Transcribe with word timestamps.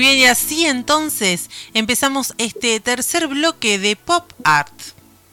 Bien, 0.00 0.16
y 0.16 0.24
así 0.24 0.64
entonces 0.64 1.50
empezamos 1.74 2.32
este 2.38 2.80
tercer 2.80 3.28
bloque 3.28 3.78
de 3.78 3.96
Pop 3.96 4.32
Art. 4.44 4.72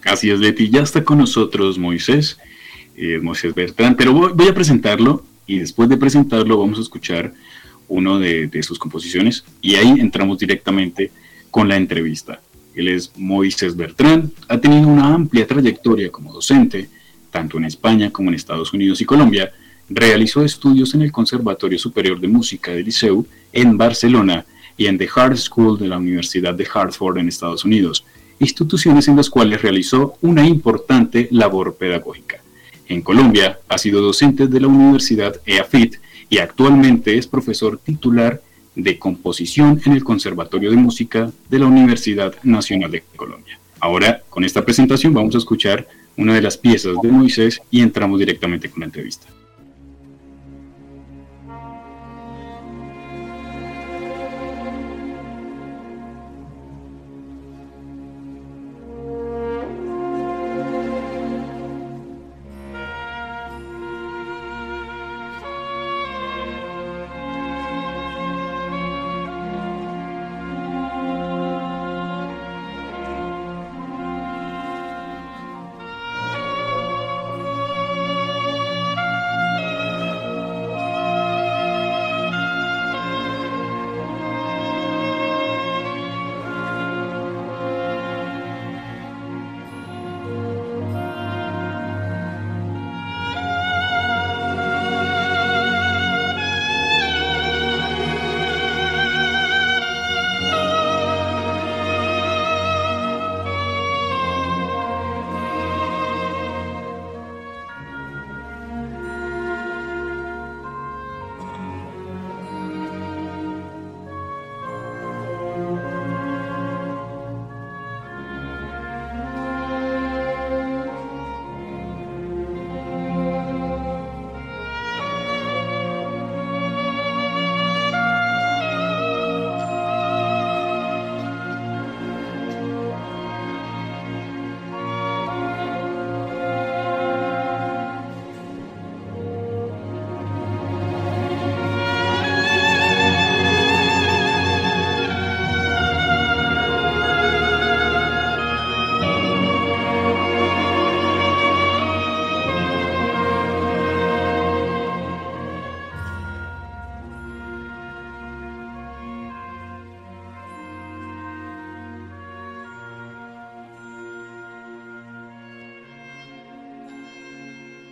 Así 0.03 0.29
es, 0.29 0.41
Leti, 0.41 0.69
ya 0.69 0.81
está 0.81 1.05
con 1.05 1.19
nosotros 1.19 1.77
Moisés, 1.77 2.37
eh, 2.97 3.17
Moisés 3.21 3.55
Bertrán, 3.55 3.95
pero 3.95 4.11
voy, 4.11 4.47
a 4.49 4.53
presentarlo 4.53 5.23
y 5.45 5.59
después 5.59 5.87
de 5.87 5.95
presentarlo 5.95 6.57
vamos 6.57 6.79
a 6.79 6.81
escuchar 6.81 7.33
uno 7.87 8.19
de, 8.19 8.47
de 8.47 8.61
sus 8.61 8.77
composiciones 8.77 9.45
y 9.61 9.75
ahí 9.75 10.01
entramos 10.01 10.37
directamente 10.37 11.11
con 11.49 11.69
la 11.69 11.77
entrevista. 11.77 12.41
Él 12.75 12.89
es 12.89 13.13
Moisés 13.15 13.73
Bertrán, 13.73 14.33
ha 14.49 14.57
tenido 14.57 14.89
una 14.89 15.13
amplia 15.13 15.47
trayectoria 15.47 16.11
como 16.11 16.33
docente, 16.33 16.89
tanto 17.31 17.57
en 17.57 17.63
España 17.63 18.11
como 18.11 18.27
en 18.27 18.35
Estados 18.35 18.73
Unidos 18.73 18.99
y 18.99 19.05
Colombia, 19.05 19.49
Realizó 19.89 20.43
estudios 20.43 20.93
en 20.95 21.01
el 21.01 21.13
Conservatorio 21.13 21.79
Superior 21.79 22.19
de 22.19 22.27
Música 22.27 22.71
de 22.71 22.83
Liceu 22.83 23.25
en 23.53 23.77
Barcelona 23.77 24.45
y 24.77 24.85
en 24.85 24.97
The 24.97 25.09
Hart 25.13 25.37
School 25.37 25.79
de 25.79 25.87
la 25.87 25.97
Universidad 25.97 26.53
de 26.53 26.67
Hartford 26.71 27.17
en 27.17 27.27
Estados 27.27 27.65
Unidos, 27.65 28.05
instituciones 28.39 29.07
en 29.07 29.15
las 29.15 29.29
cuales 29.29 29.61
realizó 29.61 30.13
una 30.21 30.47
importante 30.47 31.27
labor 31.31 31.75
pedagógica. 31.75 32.41
En 32.87 33.01
Colombia 33.01 33.59
ha 33.67 33.77
sido 33.77 34.01
docente 34.01 34.47
de 34.47 34.59
la 34.59 34.67
Universidad 34.67 35.41
EAFIT 35.45 35.95
y 36.29 36.37
actualmente 36.37 37.17
es 37.17 37.27
profesor 37.27 37.79
titular 37.83 38.41
de 38.75 38.99
composición 38.99 39.81
en 39.85 39.93
el 39.93 40.03
Conservatorio 40.03 40.69
de 40.69 40.77
Música 40.77 41.31
de 41.49 41.59
la 41.59 41.65
Universidad 41.65 42.35
Nacional 42.43 42.91
de 42.91 43.03
Colombia. 43.15 43.59
Ahora, 43.79 44.21
con 44.29 44.43
esta 44.43 44.63
presentación 44.63 45.13
vamos 45.13 45.35
a 45.35 45.39
escuchar 45.39 45.87
una 46.15 46.33
de 46.33 46.41
las 46.41 46.57
piezas 46.57 46.95
de 47.01 47.11
Moisés 47.11 47.61
y 47.71 47.81
entramos 47.81 48.19
directamente 48.19 48.69
con 48.69 48.81
la 48.81 48.85
entrevista. 48.85 49.27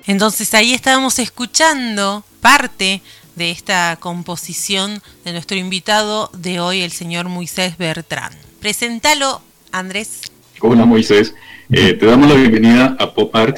Entonces 0.08 0.54
ahí 0.54 0.74
estábamos 0.74 1.18
escuchando 1.20 2.24
parte 2.42 3.02
de 3.36 3.50
esta 3.50 3.98
composición 4.00 5.02
de 5.24 5.34
nuestro 5.34 5.58
invitado 5.58 6.30
de 6.38 6.60
hoy, 6.60 6.82
el 6.82 6.92
señor 6.92 7.28
Moisés 7.28 7.78
Bertrán. 7.78 8.34
Preséntalo, 8.60 9.42
Andrés. 9.72 10.22
Hola 10.62 10.86
Moisés, 10.86 11.34
eh, 11.72 11.94
te 11.94 12.06
damos 12.06 12.30
la 12.30 12.36
bienvenida 12.36 12.96
a 13.00 13.14
Pop 13.14 13.36
Art. 13.36 13.58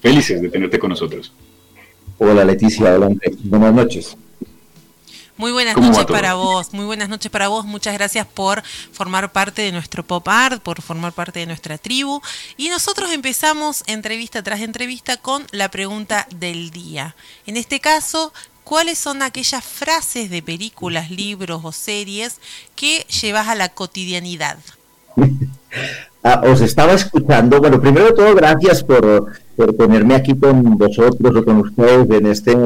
Felices 0.00 0.40
de 0.40 0.48
tenerte 0.48 0.78
con 0.78 0.90
nosotros. 0.90 1.32
Hola 2.18 2.44
Leticia, 2.44 2.94
hola 2.94 3.06
Andrés. 3.06 3.36
Buenas 3.42 3.74
noches. 3.74 4.16
Muy 5.38 5.52
buenas 5.52 5.76
noches 5.76 6.06
para 6.06 6.32
vos, 6.32 6.72
muy 6.72 6.86
buenas 6.86 7.10
noches 7.10 7.30
para 7.30 7.48
vos. 7.48 7.66
Muchas 7.66 7.92
gracias 7.92 8.26
por 8.26 8.62
formar 8.92 9.32
parte 9.32 9.60
de 9.60 9.70
nuestro 9.70 10.02
pop 10.02 10.26
art, 10.26 10.62
por 10.62 10.80
formar 10.80 11.12
parte 11.12 11.40
de 11.40 11.46
nuestra 11.46 11.76
tribu. 11.76 12.22
Y 12.56 12.70
nosotros 12.70 13.12
empezamos 13.12 13.84
entrevista 13.86 14.42
tras 14.42 14.60
entrevista 14.60 15.18
con 15.18 15.44
la 15.50 15.70
pregunta 15.70 16.26
del 16.34 16.70
día. 16.70 17.14
En 17.46 17.58
este 17.58 17.80
caso, 17.80 18.32
¿cuáles 18.64 18.98
son 18.98 19.20
aquellas 19.20 19.62
frases 19.62 20.30
de 20.30 20.42
películas, 20.42 21.10
libros 21.10 21.60
o 21.64 21.70
series 21.70 22.40
que 22.74 23.04
llevas 23.20 23.48
a 23.48 23.54
la 23.54 23.68
cotidianidad? 23.68 24.58
Ah, 26.22 26.42
os 26.44 26.60
estaba 26.60 26.92
escuchando. 26.94 27.60
Bueno, 27.60 27.80
primero 27.80 28.06
de 28.06 28.12
todo, 28.12 28.34
gracias 28.34 28.82
por, 28.82 29.32
por 29.54 29.76
tenerme 29.76 30.16
aquí 30.16 30.36
con 30.36 30.76
vosotros 30.76 31.36
o 31.36 31.44
con 31.44 31.58
ustedes 31.58 32.10
en 32.10 32.26
este 32.26 32.56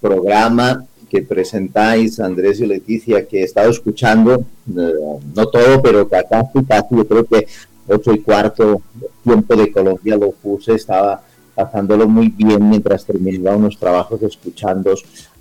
programa 0.00 0.84
que 1.14 1.22
presentáis, 1.22 2.18
Andrés 2.18 2.58
y 2.58 2.66
Leticia, 2.66 3.24
que 3.24 3.40
he 3.40 3.44
estado 3.44 3.70
escuchando, 3.70 4.34
eh, 4.34 4.92
no 5.36 5.46
todo, 5.46 5.80
pero 5.80 6.08
casi, 6.08 6.64
casi, 6.66 6.96
yo 6.96 7.06
creo 7.06 7.24
que 7.24 7.46
ocho 7.86 8.12
y 8.12 8.18
cuarto 8.18 8.82
tiempo 9.22 9.54
de 9.54 9.70
Colombia 9.70 10.16
lo 10.16 10.32
puse, 10.32 10.74
estaba 10.74 11.22
pasándolo 11.54 12.08
muy 12.08 12.30
bien 12.30 12.68
mientras 12.68 13.04
terminaba 13.04 13.56
unos 13.56 13.78
trabajos 13.78 14.20
escuchando. 14.22 14.92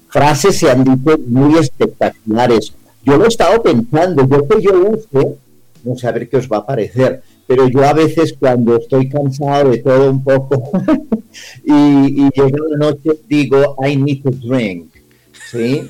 Frases 0.09 0.59
se 0.59 0.69
han 0.69 0.83
dicho 0.83 1.17
muy 1.25 1.57
espectaculares. 1.57 2.71
Yo 3.03 3.17
lo 3.17 3.25
he 3.25 3.29
estado 3.29 3.63
pensando, 3.63 4.27
yo 4.27 4.47
que 4.47 4.61
yo 4.61 4.79
use, 4.79 5.37
no 5.83 5.95
sé 5.95 6.07
a 6.07 6.11
ver 6.11 6.29
qué 6.29 6.37
os 6.37 6.47
va 6.47 6.57
a 6.57 6.65
parecer, 6.67 7.23
pero 7.47 7.67
yo 7.67 7.83
a 7.83 7.93
veces 7.93 8.35
cuando 8.39 8.77
estoy 8.77 9.09
cansado 9.09 9.71
de 9.71 9.79
todo 9.79 10.11
un 10.11 10.23
poco 10.23 10.71
y, 11.65 11.73
y 11.73 12.29
llega 12.29 12.57
la 12.69 12.77
noche 12.77 13.09
digo, 13.27 13.75
I 13.83 13.97
need 13.97 14.21
to 14.21 14.29
drink 14.29 14.92
¿sí? 15.53 15.89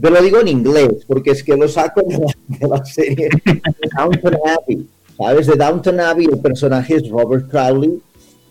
Pero 0.00 0.14
lo 0.14 0.22
digo 0.22 0.40
en 0.40 0.48
inglés, 0.48 1.04
porque 1.06 1.32
es 1.32 1.42
que 1.42 1.56
lo 1.56 1.68
saco 1.68 2.02
de 2.02 2.66
la, 2.66 2.84
serie 2.84 3.28
de 3.44 3.60
Downton 3.96 4.34
Abbey. 4.34 4.86
¿Sabes? 5.16 5.46
De 5.46 5.54
Downton 5.54 6.00
Abbey 6.00 6.26
el 6.26 6.38
personaje 6.40 6.96
es 6.96 7.08
Robert 7.08 7.48
Crowley 7.48 8.00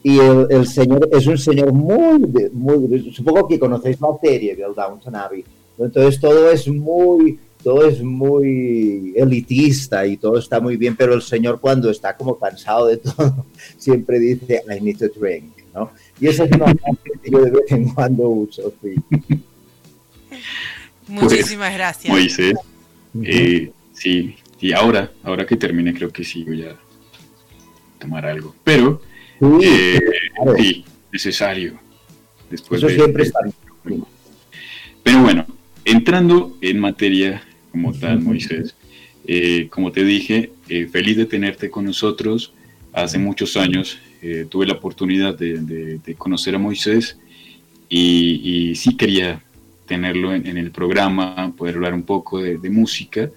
y 0.03 0.19
el, 0.19 0.67
señor 0.67 1.09
es 1.11 1.27
un 1.27 1.37
señor 1.37 1.71
muy, 1.71 2.49
muy, 2.51 3.11
supongo 3.13 3.47
que 3.47 3.57
conocéis 3.57 3.99
la 4.01 4.09
serie 4.21 4.55
del 4.55 4.73
Downton 4.75 5.15
Abbey, 5.15 5.45
entonces 5.77 6.19
todo 6.19 6.51
es 6.51 6.67
muy, 6.67 7.39
todo 7.63 7.85
es 7.85 8.03
muy 8.03 9.13
elitista 9.15 10.05
y 10.05 10.17
todo 10.17 10.37
está 10.37 10.59
muy 10.59 10.75
bien, 10.75 10.97
pero 10.97 11.13
el 11.13 11.21
señor 11.21 11.61
cuando 11.61 11.89
está 11.89 12.17
como 12.17 12.37
cansado 12.37 12.87
de 12.87 12.97
todo, 12.97 13.45
siempre 13.77 14.19
dice, 14.19 14.61
I 14.69 14.81
need 14.81 14.97
to 14.97 15.07
drink, 15.07 15.53
¿no? 15.73 15.91
Y 16.19 16.27
eso 16.27 16.43
es 16.43 16.51
una 16.51 16.73
que 16.73 17.31
yo 17.31 17.39
de 17.39 17.51
vez 17.51 17.71
en 17.71 17.93
cuando 17.93 18.27
uso, 18.27 18.73
sí. 18.81 18.95
Muchísimas 21.07 21.69
pues, 21.69 21.77
gracias. 21.77 22.13
Moisés, 22.13 22.56
eh, 23.24 23.71
sí, 23.94 24.35
y 24.59 24.71
ahora, 24.71 25.12
ahora 25.24 25.45
que 25.45 25.57
termine 25.57 25.94
creo 25.94 26.09
que 26.09 26.24
sí 26.24 26.44
voy 26.44 26.63
a 26.63 26.77
tomar 28.00 28.25
algo, 28.25 28.56
pero 28.63 29.01
sí, 29.39 29.68
eh, 29.68 30.00
necesario. 31.12 31.80
Después 32.50 32.83
Eso 32.83 32.94
siempre 32.94 33.24
está 33.24 33.39
Pero 35.03 35.21
bueno, 35.21 35.45
entrando 35.85 36.57
en 36.62 36.79
materia 36.79 37.44
como 37.71 37.94
tal, 37.94 38.21
Moisés. 38.21 38.75
Eh, 39.25 39.68
como 39.69 39.91
te 39.91 40.03
dije, 40.03 40.51
eh, 40.69 40.88
feliz 40.91 41.18
de 41.18 41.25
tenerte 41.25 41.69
con 41.69 41.86
nosotros. 41.86 42.53
Hace 42.91 43.18
muchos 43.18 43.57
años 43.57 44.00
tuve 44.50 44.65
la 44.65 44.74
oportunidad 44.74 45.38
de, 45.38 46.15
conocer 46.18 46.56
a 46.56 46.57
Moisés 46.57 47.18
y, 47.89 48.74
sí 48.75 48.95
quería 48.95 49.44
tenerlo 49.85 50.33
en, 50.33 50.57
el 50.57 50.71
programa, 50.71 51.53
poder 51.56 51.75
hablar 51.75 51.94
un 51.94 52.03
poco 52.03 52.39
de, 52.39 52.69
música. 52.69 53.30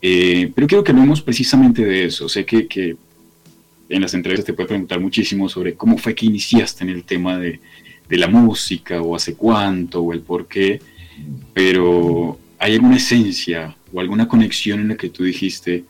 pero 0.00 0.66
quiero 0.66 0.84
que 0.84 0.92
hablemos 0.92 1.22
precisamente 1.22 1.84
de 1.84 2.04
eso. 2.04 2.28
Sé 2.28 2.44
que, 2.44 2.66
que 2.66 2.96
en 3.88 4.02
las 4.02 4.14
entrevistas 4.14 4.46
te 4.46 4.52
puedo 4.52 4.68
preguntar 4.68 5.00
muchísimo 5.00 5.48
sobre 5.48 5.74
cómo 5.74 5.96
fue 5.98 6.14
que 6.14 6.26
iniciaste 6.26 6.84
en 6.84 6.90
el 6.90 7.04
tema 7.04 7.38
de, 7.38 7.60
de 8.08 8.16
la 8.16 8.28
música 8.28 9.02
o 9.02 9.14
hace 9.14 9.34
cuánto 9.34 10.00
o 10.00 10.12
el 10.12 10.20
por 10.20 10.46
qué, 10.46 10.80
pero 11.52 12.38
¿hay 12.58 12.74
alguna 12.74 12.96
esencia 12.96 13.76
o 13.92 14.00
alguna 14.00 14.28
conexión 14.28 14.80
en 14.80 14.88
la 14.88 14.96
que 14.96 15.10
tú 15.10 15.24
dijiste, 15.24 15.84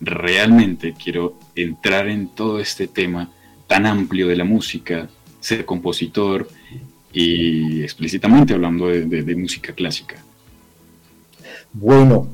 realmente 0.00 0.94
quiero 1.02 1.38
entrar 1.54 2.08
en 2.08 2.28
todo 2.28 2.58
este 2.58 2.86
tema 2.86 3.30
tan 3.66 3.86
amplio 3.86 4.28
de 4.28 4.36
la 4.36 4.44
música, 4.44 5.08
ser 5.40 5.64
compositor 5.64 6.48
y 7.12 7.82
explícitamente 7.82 8.54
hablando 8.54 8.88
de, 8.88 9.36
música 9.36 9.72
clásica? 9.72 10.16
Bueno, 11.72 12.28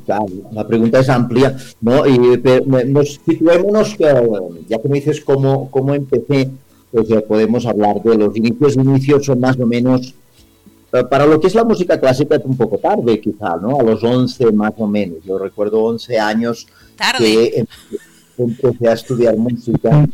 la 0.52 0.66
pregunta 0.66 1.00
es 1.00 1.08
amplia, 1.08 1.56
¿no? 1.80 2.06
Y 2.06 2.18
nos 2.86 3.20
situémonos, 3.24 3.96
ya 4.68 4.78
que 4.78 4.88
me 4.88 4.96
dices 4.96 5.20
cómo, 5.20 5.70
cómo 5.70 5.94
empecé, 5.94 6.50
pues 6.90 7.08
ya 7.08 7.20
podemos 7.20 7.66
hablar 7.66 8.02
de 8.02 8.16
los 8.16 8.36
inicios. 8.36 8.76
Inicios 8.76 9.26
son 9.26 9.40
más 9.40 9.58
o 9.58 9.66
menos 9.66 10.14
para 10.90 11.26
lo 11.26 11.38
que 11.38 11.48
es 11.48 11.54
la 11.54 11.64
música 11.64 12.00
clásica 12.00 12.36
es 12.36 12.44
un 12.44 12.56
poco 12.56 12.78
tarde, 12.78 13.20
quizá, 13.20 13.56
¿no? 13.56 13.78
A 13.78 13.82
los 13.82 14.02
11 14.02 14.52
más 14.52 14.72
o 14.78 14.86
menos. 14.86 15.18
Yo 15.24 15.38
recuerdo 15.38 15.84
11 15.84 16.18
años 16.18 16.66
que 17.18 17.66
empecé 18.38 18.88
a 18.88 18.94
estudiar 18.94 19.36
música. 19.36 20.08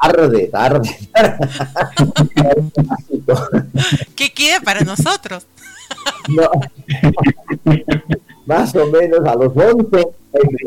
Tarde, 0.00 0.46
tarde. 0.46 0.90
¿Qué 4.16 4.30
queda 4.30 4.60
para 4.60 4.80
nosotros? 4.80 5.46
Más 8.46 8.74
o 8.74 8.86
menos 8.86 9.26
a 9.26 9.34
los 9.34 9.52
11 9.54 10.06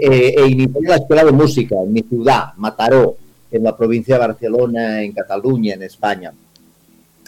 eh, 0.02 0.36
e 0.38 0.48
inicié 0.48 0.82
la 0.82 0.96
escuela 0.96 1.24
de 1.24 1.32
música 1.32 1.76
en 1.84 1.94
mi 1.94 2.02
ciudad, 2.02 2.54
Mataró, 2.58 3.16
en 3.52 3.64
la 3.64 3.76
provincia 3.76 4.16
de 4.16 4.20
Barcelona, 4.28 5.02
en 5.02 5.14
Cataluña, 5.14 5.74
en 5.74 5.84
España. 5.84 6.32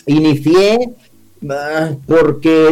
Inicié 0.06 0.94
porque 2.06 2.68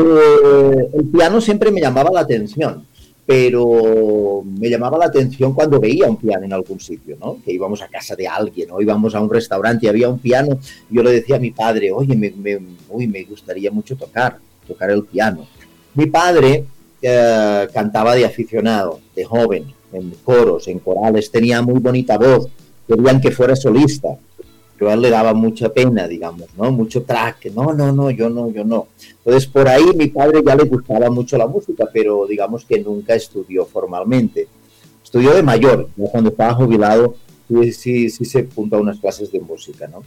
el 0.94 1.06
piano 1.12 1.42
siempre 1.42 1.72
me 1.72 1.82
llamaba 1.82 2.10
la 2.12 2.22
atención, 2.22 2.86
pero 3.26 4.44
me 4.44 4.70
llamaba 4.70 4.98
la 4.98 5.06
atención 5.06 5.54
cuando 5.54 5.80
veía 5.80 6.10
un 6.10 6.18
piano 6.18 6.46
en 6.46 6.54
algún 6.54 6.80
sitio, 6.80 7.18
¿no? 7.20 7.38
Que 7.44 7.54
íbamos 7.54 7.82
a 7.82 7.88
casa 7.88 8.16
de 8.16 8.28
alguien 8.28 8.70
o 8.72 8.82
íbamos 8.82 9.16
a 9.16 9.22
un 9.22 9.30
restaurante 9.30 9.86
y 9.86 9.90
había 9.90 10.10
un 10.10 10.20
piano. 10.20 10.60
yo 10.90 11.04
le 11.04 11.12
decía 11.12 11.38
a 11.38 11.40
mi 11.40 11.52
padre, 11.52 11.92
oye, 11.92 12.16
me, 12.16 12.34
me 13.08 13.24
gustaría 13.24 13.72
mucho 13.72 13.96
tocar, 13.96 14.38
tocar 14.68 14.92
el 14.92 15.04
piano. 15.06 15.48
Mi 15.94 16.08
padre 16.08 16.66
eh, 17.02 17.68
cantaba 17.74 18.14
de 18.14 18.26
aficionado, 18.26 19.00
de 19.16 19.26
joven, 19.26 19.66
en 19.92 20.12
coros, 20.24 20.68
en 20.68 20.78
corales, 20.78 21.32
tenía 21.32 21.62
muy 21.62 21.80
bonita 21.80 22.18
voz, 22.18 22.48
querían 22.88 23.20
que 23.20 23.32
fuera 23.32 23.56
solista 23.56 24.10
él 24.90 25.02
le 25.02 25.10
daba 25.10 25.34
mucha 25.34 25.70
pena, 25.70 26.08
digamos, 26.08 26.48
¿no? 26.58 26.72
Mucho 26.72 27.04
track, 27.04 27.52
no, 27.54 27.74
no, 27.74 27.92
no, 27.92 28.10
yo 28.10 28.30
no, 28.30 28.50
yo 28.50 28.64
no. 28.64 28.88
Entonces, 29.18 29.46
por 29.48 29.68
ahí 29.68 29.84
mi 29.96 30.08
padre 30.08 30.42
ya 30.46 30.56
le 30.56 30.64
gustaba 30.64 31.10
mucho 31.10 31.38
la 31.38 31.46
música, 31.46 31.86
pero 31.92 32.26
digamos 32.26 32.66
que 32.66 32.80
nunca 32.80 33.14
estudió 33.14 33.66
formalmente. 33.66 34.48
Estudió 35.04 35.34
de 35.34 35.44
mayor, 35.44 35.90
cuando 36.12 36.30
estaba 36.30 36.54
jubilado, 36.56 37.16
sí, 37.48 37.74
sí, 37.74 38.10
sí 38.10 38.26
se 38.26 38.40
apuntó 38.40 38.78
a 38.78 38.80
unas 38.80 39.00
clases 39.00 39.32
de 39.32 39.40
música, 39.42 39.88
¿no? 39.88 40.04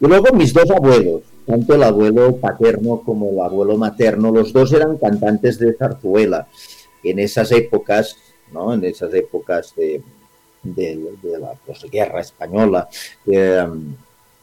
Y 0.00 0.06
luego 0.06 0.34
mis 0.34 0.52
dos 0.52 0.70
abuelos, 0.70 1.22
tanto 1.46 1.74
el 1.74 1.82
abuelo 1.82 2.36
paterno 2.36 3.02
como 3.04 3.30
el 3.30 3.40
abuelo 3.40 3.76
materno, 3.76 4.30
los 4.30 4.52
dos 4.52 4.72
eran 4.72 4.96
cantantes 4.96 5.58
de 5.58 5.74
zarzuela. 5.74 6.46
En 7.02 7.18
esas 7.18 7.52
épocas, 7.52 8.16
¿no? 8.52 8.72
En 8.72 8.84
esas 8.84 9.12
épocas 9.12 9.74
de, 9.76 10.02
de, 10.62 11.14
la 11.38 11.52
posguerra 11.66 12.20
española, 12.20 12.88
eh, 13.26 13.66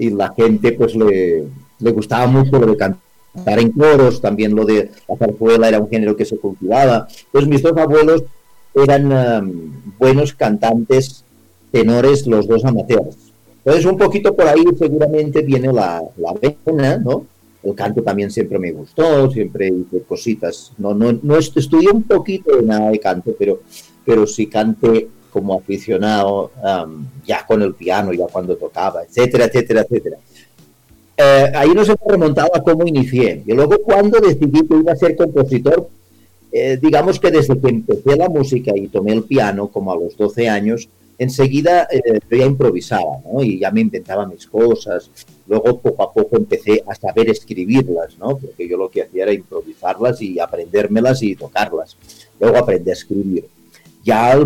y 0.02 0.10
la 0.10 0.34
gente 0.34 0.72
pues 0.72 0.96
le, 0.96 1.46
le 1.80 1.92
gustaba 1.92 2.26
mucho 2.26 2.58
lo 2.60 2.66
de 2.66 2.76
cantar 2.76 3.60
en 3.60 3.72
coros, 3.72 4.20
también 4.20 4.56
lo 4.56 4.66
de 4.66 4.90
la 5.08 5.16
zarzuela 5.16 5.70
era 5.70 5.80
un 5.80 5.90
género 5.90 6.16
que 6.16 6.26
se 6.26 6.38
cultivaba. 6.38 7.08
Entonces 7.26 7.48
mis 7.48 7.62
dos 7.62 7.78
abuelos 7.78 8.24
eran 8.74 9.12
um, 9.12 9.72
buenos 10.00 10.34
cantantes 10.34 11.24
tenores, 11.72 12.26
los 12.26 12.48
dos 12.48 12.66
amateurs. 12.66 13.16
Entonces 13.64 13.86
un 13.86 13.98
poquito 13.98 14.36
por 14.36 14.48
ahí 14.48 14.64
seguramente 14.76 15.44
viene 15.44 15.72
la, 15.72 16.02
la 16.18 16.34
vena, 16.34 16.98
¿no? 16.98 17.28
El 17.62 17.76
canto 17.76 18.02
también 18.02 18.32
siempre 18.32 18.58
me 18.58 18.72
gustó, 18.72 19.30
siempre 19.30 19.68
hice 19.68 20.02
cositas. 20.02 20.72
No, 20.80 20.96
no, 20.96 21.14
no 21.22 21.38
estudié 21.38 21.92
un 21.92 22.02
poquito 22.02 22.58
de 22.58 22.64
nada 22.64 22.90
de 22.90 23.00
canto, 23.00 23.36
pero, 23.38 23.60
pero 24.04 24.26
sí 24.26 24.48
canté 24.48 25.10
como 25.32 25.56
aficionado 25.56 26.52
ya 27.26 27.46
con 27.46 27.62
el 27.62 27.74
piano, 27.74 28.14
ya 28.14 28.28
cuando 28.28 28.56
tocaba, 28.56 29.04
etcétera, 29.04 29.46
etcétera, 29.46 29.82
etcétera. 29.82 30.18
Eh, 31.24 31.52
ahí 31.54 31.70
nos 31.70 31.88
hemos 31.88 32.08
remontado 32.08 32.50
a 32.56 32.64
cómo 32.64 32.88
inicié. 32.88 33.44
Y 33.46 33.54
luego 33.54 33.78
cuando 33.84 34.20
decidí 34.20 34.68
que 34.68 34.76
iba 34.76 34.92
a 34.92 34.96
ser 34.96 35.16
compositor, 35.16 35.88
eh, 36.52 36.80
digamos 36.82 37.20
que 37.20 37.30
desde 37.30 37.60
que 37.60 37.70
empecé 37.70 38.16
la 38.16 38.28
música 38.28 38.72
y 38.76 38.88
tomé 38.88 39.14
el 39.14 39.24
piano, 39.24 39.68
como 39.68 39.92
a 39.92 39.96
los 39.96 40.18
12 40.18 40.50
años, 40.50 40.90
enseguida 41.20 41.88
eh, 41.92 42.20
yo 42.30 42.38
ya 42.38 42.46
improvisaba, 42.46 43.20
¿no? 43.32 43.44
Y 43.44 43.60
ya 43.60 43.70
me 43.70 43.82
inventaba 43.82 44.26
mis 44.26 44.48
cosas. 44.48 45.12
Luego 45.48 45.80
poco 45.80 46.02
a 46.02 46.12
poco 46.12 46.38
empecé 46.38 46.84
a 46.88 46.96
saber 46.96 47.30
escribirlas, 47.30 48.18
¿no? 48.18 48.38
Porque 48.38 48.68
yo 48.68 48.78
lo 48.78 48.90
que 48.90 49.04
hacía 49.04 49.24
era 49.24 49.34
improvisarlas 49.34 50.22
y 50.22 50.40
aprendérmelas 50.40 51.22
y 51.22 51.36
tocarlas. 51.36 51.96
Luego 52.40 52.58
aprendí 52.58 52.90
a 52.90 52.94
escribir 52.94 53.46
ya 54.04 54.38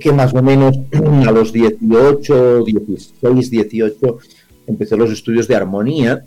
que 0.00 0.12
más 0.12 0.34
o 0.34 0.42
menos 0.42 0.78
a 1.26 1.30
los 1.30 1.52
18, 1.52 2.64
16, 2.64 3.50
18, 3.50 4.18
empecé 4.66 4.96
los 4.96 5.10
estudios 5.10 5.46
de 5.46 5.56
armonía, 5.56 6.24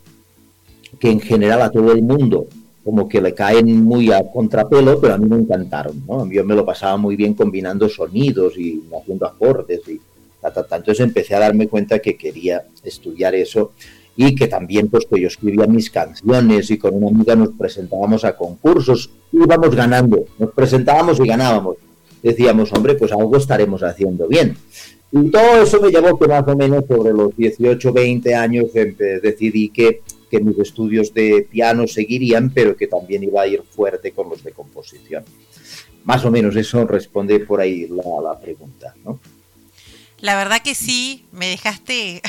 que 1.00 1.10
en 1.10 1.20
general 1.20 1.62
a 1.62 1.72
todo 1.72 1.92
el 1.92 2.02
mundo 2.02 2.48
como 2.84 3.10
que 3.10 3.20
le 3.20 3.34
caen 3.34 3.84
muy 3.84 4.14
a 4.14 4.24
contrapelo, 4.32 5.02
pero 5.02 5.16
a 5.16 5.18
mí 5.18 5.28
me 5.28 5.36
encantaron, 5.36 6.04
¿no? 6.08 6.26
Yo 6.32 6.46
me 6.46 6.56
lo 6.56 6.66
pasaba 6.66 6.96
muy 6.96 7.18
bien 7.18 7.34
combinando 7.34 7.90
sonidos 7.90 8.58
y 8.58 8.82
haciendo 8.98 9.26
acordes 9.26 9.82
y 9.90 10.00
ta, 10.40 10.54
Entonces 10.56 11.02
empecé 11.02 11.36
a 11.36 11.40
darme 11.40 11.68
cuenta 11.68 12.00
que 12.00 12.16
quería 12.16 12.64
estudiar 12.86 13.36
eso 13.36 13.74
y 14.16 14.34
que 14.34 14.48
también 14.48 14.88
pues 14.88 15.06
que 15.06 15.20
yo 15.20 15.28
escribía 15.28 15.68
mis 15.68 15.92
canciones 15.92 16.72
y 16.72 16.78
con 16.78 16.96
una 16.96 17.10
amiga 17.10 17.36
nos 17.36 17.50
presentábamos 17.50 18.24
a 18.24 18.38
concursos, 18.38 19.10
íbamos 19.34 19.76
ganando, 19.76 20.24
nos 20.40 20.52
presentábamos 20.52 21.20
y 21.20 21.28
ganábamos 21.28 21.76
decíamos, 22.22 22.72
hombre, 22.74 22.96
pues 22.96 23.12
algo 23.12 23.38
estaremos 23.38 23.84
haciendo 23.84 24.28
bien. 24.28 24.58
Y 25.12 25.30
todo 25.30 25.62
eso 25.62 25.82
me 25.82 25.90
llevó 25.90 26.20
que 26.20 26.28
más 26.28 26.48
o 26.48 26.56
menos 26.56 26.84
sobre 26.88 27.14
los 27.14 27.36
18, 27.36 27.94
20 27.94 28.36
años 28.36 28.66
decidí 28.74 29.70
que, 29.70 30.02
que 30.30 30.40
mis 30.40 30.58
estudios 30.60 31.14
de 31.14 31.48
piano 31.50 31.88
seguirían, 31.88 32.50
pero 32.50 32.76
que 32.76 32.88
también 32.88 33.24
iba 33.24 33.42
a 33.42 33.48
ir 33.48 33.64
fuerte 33.70 34.12
con 34.12 34.30
los 34.30 34.44
de 34.44 34.52
composición. 34.52 35.24
Más 36.04 36.26
o 36.26 36.32
menos 36.32 36.56
eso 36.56 36.86
responde 36.86 37.40
por 37.40 37.62
ahí 37.62 37.88
la, 37.88 38.04
la 38.22 38.40
pregunta, 38.40 38.96
¿no? 39.04 39.20
La 40.20 40.36
verdad 40.36 40.62
que 40.64 40.74
sí, 40.74 41.26
me 41.32 41.48
dejaste 41.48 42.22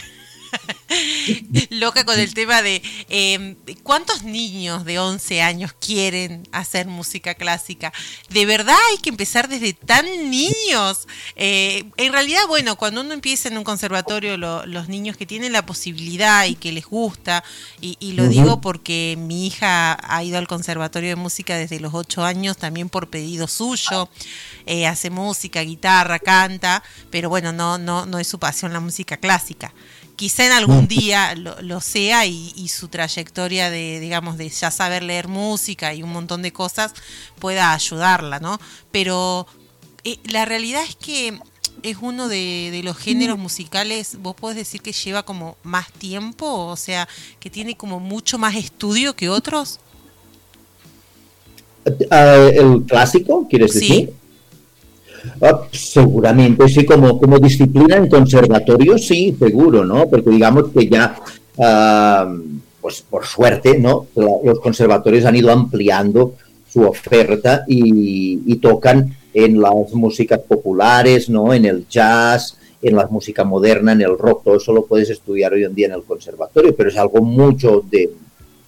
loca 1.71 2.05
con 2.05 2.19
el 2.19 2.35
tema 2.35 2.63
de 2.63 2.83
em, 3.09 3.57
cuántos 3.83 4.23
niños 4.23 4.85
de 4.85 4.99
11 4.99 5.43
años 5.43 5.73
quieren 5.73 6.49
hacer 6.53 6.87
música 6.87 7.35
clásica. 7.35 7.93
De 8.31 8.47
verdad 8.47 8.77
hay 8.91 8.99
que 8.99 9.11
empezar 9.11 9.49
desde 9.49 9.73
tan 9.73 10.05
niños. 10.31 11.07
Eh, 11.37 11.85
en 11.97 12.13
realidad, 12.13 12.43
bueno, 12.49 12.77
cuando 12.77 13.01
uno 13.01 13.15
empieza 13.15 13.49
en 13.49 13.59
un 13.59 13.65
conservatorio, 13.65 14.37
los 14.37 14.89
niños 14.89 15.17
que 15.17 15.27
tienen 15.27 15.53
la 15.53 15.67
posibilidad 15.67 16.47
y 16.47 16.55
que 16.55 16.73
les 16.73 16.87
gusta, 16.87 17.45
y, 17.81 17.97
lo 18.13 18.27
digo 18.27 18.61
porque 18.61 19.17
mi 19.19 19.47
hija 19.47 19.97
ha 20.03 20.25
ido 20.25 20.39
al 20.39 20.49
conservatorio 20.49 21.11
de 21.11 21.17
música 21.17 21.57
desde 21.57 21.79
los 21.79 21.95
8 21.95 22.25
años, 22.25 22.57
también 22.57 22.89
por 22.89 23.09
pedido 23.09 23.47
suyo. 23.47 24.09
Eh, 24.67 24.87
hace 24.87 25.11
música, 25.11 25.61
guitarra, 25.63 26.19
canta, 26.19 26.83
pero 27.11 27.29
bueno, 27.29 27.53
no, 27.53 27.79
no, 27.79 28.07
no 28.07 28.19
es 28.19 28.27
su 28.27 28.39
pasión 28.39 28.73
la 28.73 28.81
música 28.81 29.17
clásica 29.17 29.73
quizá 30.19 30.45
en 30.47 30.53
algún 30.53 30.89
día 30.89 31.37
lo, 31.37 31.81
sea 31.81 32.27
y, 32.27 32.69
su 32.69 32.89
trayectoria 32.89 33.71
de, 33.71 34.01
digamos, 34.01 34.37
de 34.37 34.49
ya 34.49 34.73
saber 34.73 35.05
leer 35.05 35.29
música 35.29 35.95
y 35.95 36.03
un 36.03 36.11
montón 36.11 36.43
de 36.43 36.53
cosas 36.53 36.93
pueda 37.39 37.73
ayudarla, 37.73 38.41
¿no? 38.41 38.59
Pero 38.91 39.47
eh, 40.03 40.19
la 40.25 40.45
realidad 40.45 40.83
es 40.83 40.97
que 40.97 41.39
es 41.85 41.99
uno 42.01 42.27
de, 42.27 42.81
los 42.83 42.97
géneros 42.97 43.39
musicales, 43.39 44.19
vos 44.21 44.35
podés 44.35 44.57
decir 44.57 44.83
que 44.83 44.91
lleva 44.91 45.23
como 45.23 45.57
más 45.63 45.93
tiempo, 45.93 46.67
o 46.67 46.77
sea, 46.77 47.09
que 47.39 47.49
tiene 47.49 47.77
como 47.77 48.01
mucho 48.01 48.39
más 48.39 48.57
estudio 48.57 49.15
que 49.15 49.29
otros. 49.29 49.79
Ah, 52.11 52.51
¿El 52.53 52.83
clásico, 52.87 53.47
quieres 53.49 53.73
decir? 53.73 54.13
Ah, 55.41 55.63
seguramente, 55.73 56.69
sí, 56.69 56.85
como, 56.85 57.19
como 57.19 57.39
disciplina 57.39 57.97
en 57.97 58.09
conservatorio, 58.09 58.99
sí, 58.99 59.37
seguro, 59.39 59.85
¿no? 59.85 60.09
Porque 60.09 60.31
digamos 60.31 60.69
que 60.69 60.89
ya, 60.89 61.17
ah, 61.59 62.35
pues 62.81 63.03
por 63.03 63.27
suerte, 63.27 63.79
¿no? 63.79 64.07
Los 64.15 64.61
conservatorios 64.61 65.25
han 65.25 65.37
ido 65.37 65.51
ampliando 65.51 66.35
su 66.71 66.83
oferta 66.83 67.65
y, 67.67 68.57
tocan 68.57 69.17
en 69.33 69.61
las 69.61 69.93
músicas 69.93 70.41
populares, 70.41 71.29
¿no? 71.29 71.55
En 71.55 71.65
el 71.65 71.87
jazz, 71.89 72.59
en 72.83 72.97
la 72.97 73.07
música 73.07 73.45
moderna, 73.45 73.93
en 73.93 74.03
el 74.03 74.19
rock, 74.19 74.45
todo 74.45 74.57
eso 74.57 74.73
lo 74.73 74.85
puedes 74.85 75.11
estudiar 75.11 75.53
hoy 75.53 75.65
en 75.65 75.75
día 75.75 75.87
en 75.87 75.95
el 75.95 76.03
conservatorio, 76.03 76.75
pero 76.75 76.89
es 76.89 76.97
algo 76.97 77.23
mucho 77.23 77.83
de, 77.89 78.11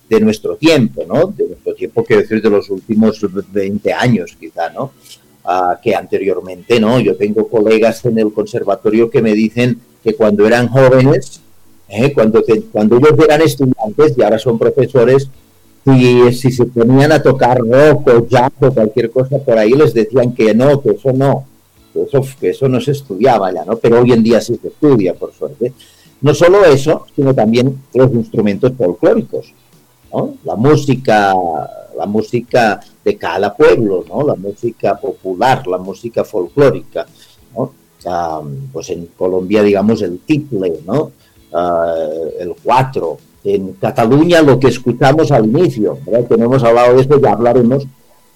de 0.08 0.20
nuestro 0.20 0.56
tiempo, 0.56 1.04
¿no? 1.06 1.26
De 1.26 1.46
nuestro 1.48 1.74
tiempo, 1.74 2.04
quiero 2.04 2.22
decir, 2.22 2.40
de 2.40 2.50
los 2.50 2.70
últimos 2.70 3.20
20 3.52 3.92
años, 3.92 4.36
quizá, 4.38 4.70
¿no? 4.70 4.92
Que 5.82 5.94
anteriormente, 5.94 6.78
¿no? 6.78 7.00
Yo 7.00 7.16
tengo 7.16 7.48
colegas 7.48 8.04
en 8.04 8.18
el 8.18 8.32
conservatorio 8.32 9.10
que 9.10 9.22
me 9.22 9.32
dicen 9.32 9.80
que 10.02 10.14
cuando 10.14 10.46
eran 10.46 10.68
jóvenes, 10.68 11.40
¿eh? 11.88 12.12
cuando, 12.12 12.42
cuando 12.72 12.96
ellos 12.96 13.14
eran 13.22 13.42
estudiantes 13.42 14.14
y 14.16 14.22
ahora 14.22 14.38
son 14.38 14.58
profesores, 14.58 15.28
y 15.86 16.32
si 16.32 16.52
se 16.52 16.66
ponían 16.66 17.10
a 17.12 17.22
tocar 17.22 17.58
rock 17.58 18.08
o 18.08 18.26
jazz 18.28 18.52
o 18.60 18.70
cualquier 18.70 19.10
cosa 19.10 19.38
por 19.38 19.58
ahí, 19.58 19.72
les 19.72 19.94
decían 19.94 20.34
que 20.34 20.54
no, 20.54 20.80
que 20.80 20.90
eso 20.90 21.12
no, 21.12 21.46
que 21.92 22.02
eso, 22.02 22.24
eso 22.42 22.68
no 22.68 22.80
se 22.80 22.92
estudiaba 22.92 23.52
ya, 23.52 23.64
¿no? 23.64 23.76
Pero 23.76 24.00
hoy 24.00 24.12
en 24.12 24.22
día 24.22 24.40
sí 24.40 24.58
se 24.60 24.68
estudia, 24.68 25.14
por 25.14 25.32
suerte. 25.32 25.72
No 26.20 26.34
solo 26.34 26.64
eso, 26.66 27.06
sino 27.16 27.34
también 27.34 27.80
los 27.94 28.12
instrumentos 28.12 28.72
folclóricos, 28.76 29.54
La 30.44 30.56
música, 30.56 31.34
la 31.96 32.06
música 32.06 32.80
de 33.04 33.16
cada 33.16 33.54
pueblo, 33.54 34.04
¿no? 34.08 34.26
La 34.26 34.34
música 34.34 34.98
popular, 34.98 35.66
la 35.66 35.78
música 35.78 36.24
folclórica, 36.24 37.06
pues 38.72 38.90
en 38.90 39.06
Colombia, 39.16 39.62
digamos, 39.62 40.02
el 40.02 40.18
tiple, 40.20 40.80
¿no? 40.86 41.12
Ah, 41.52 41.94
el 42.38 42.54
cuatro. 42.62 43.18
En 43.42 43.72
Cataluña 43.74 44.42
lo 44.42 44.58
que 44.58 44.68
escuchamos 44.68 45.30
al 45.32 45.46
inicio, 45.46 45.98
¿verdad? 46.04 46.28
Que 46.28 46.36
no 46.36 46.44
hemos 46.44 46.62
hablado 46.62 46.94
de 46.94 47.02
esto, 47.02 47.20
ya 47.20 47.32
hablaremos, 47.32 47.86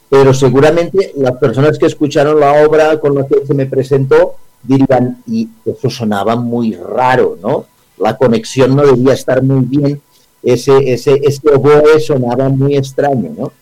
pero 0.09 0.33
seguramente 0.33 1.13
las 1.17 1.37
personas 1.39 1.79
que 1.79 1.87
escucharon 1.87 2.41
la 2.41 2.65
obra 2.67 2.99
con 3.01 3.15
la 3.15 3.27
que 3.27 3.45
se 3.47 3.53
me 3.53 3.67
presentó 3.67 4.37
dirían, 4.63 5.23
y 5.27 5.49
eso 5.67 5.91
sonaba 5.91 6.37
muy 6.37 6.75
raro, 6.75 7.37
¿no? 7.43 7.67
La 7.99 8.17
conexión 8.17 8.75
no 8.75 8.87
debía 8.87 9.13
estar 9.13 9.43
muy 9.43 9.65
bien 9.65 10.01
ese, 10.45 10.93
ese, 10.93 11.21
ese 11.23 11.49
oboe 11.49 11.99
sonaba 12.01 12.49
muy 12.49 12.77
extraño, 12.77 13.33
¿no? 13.37 13.53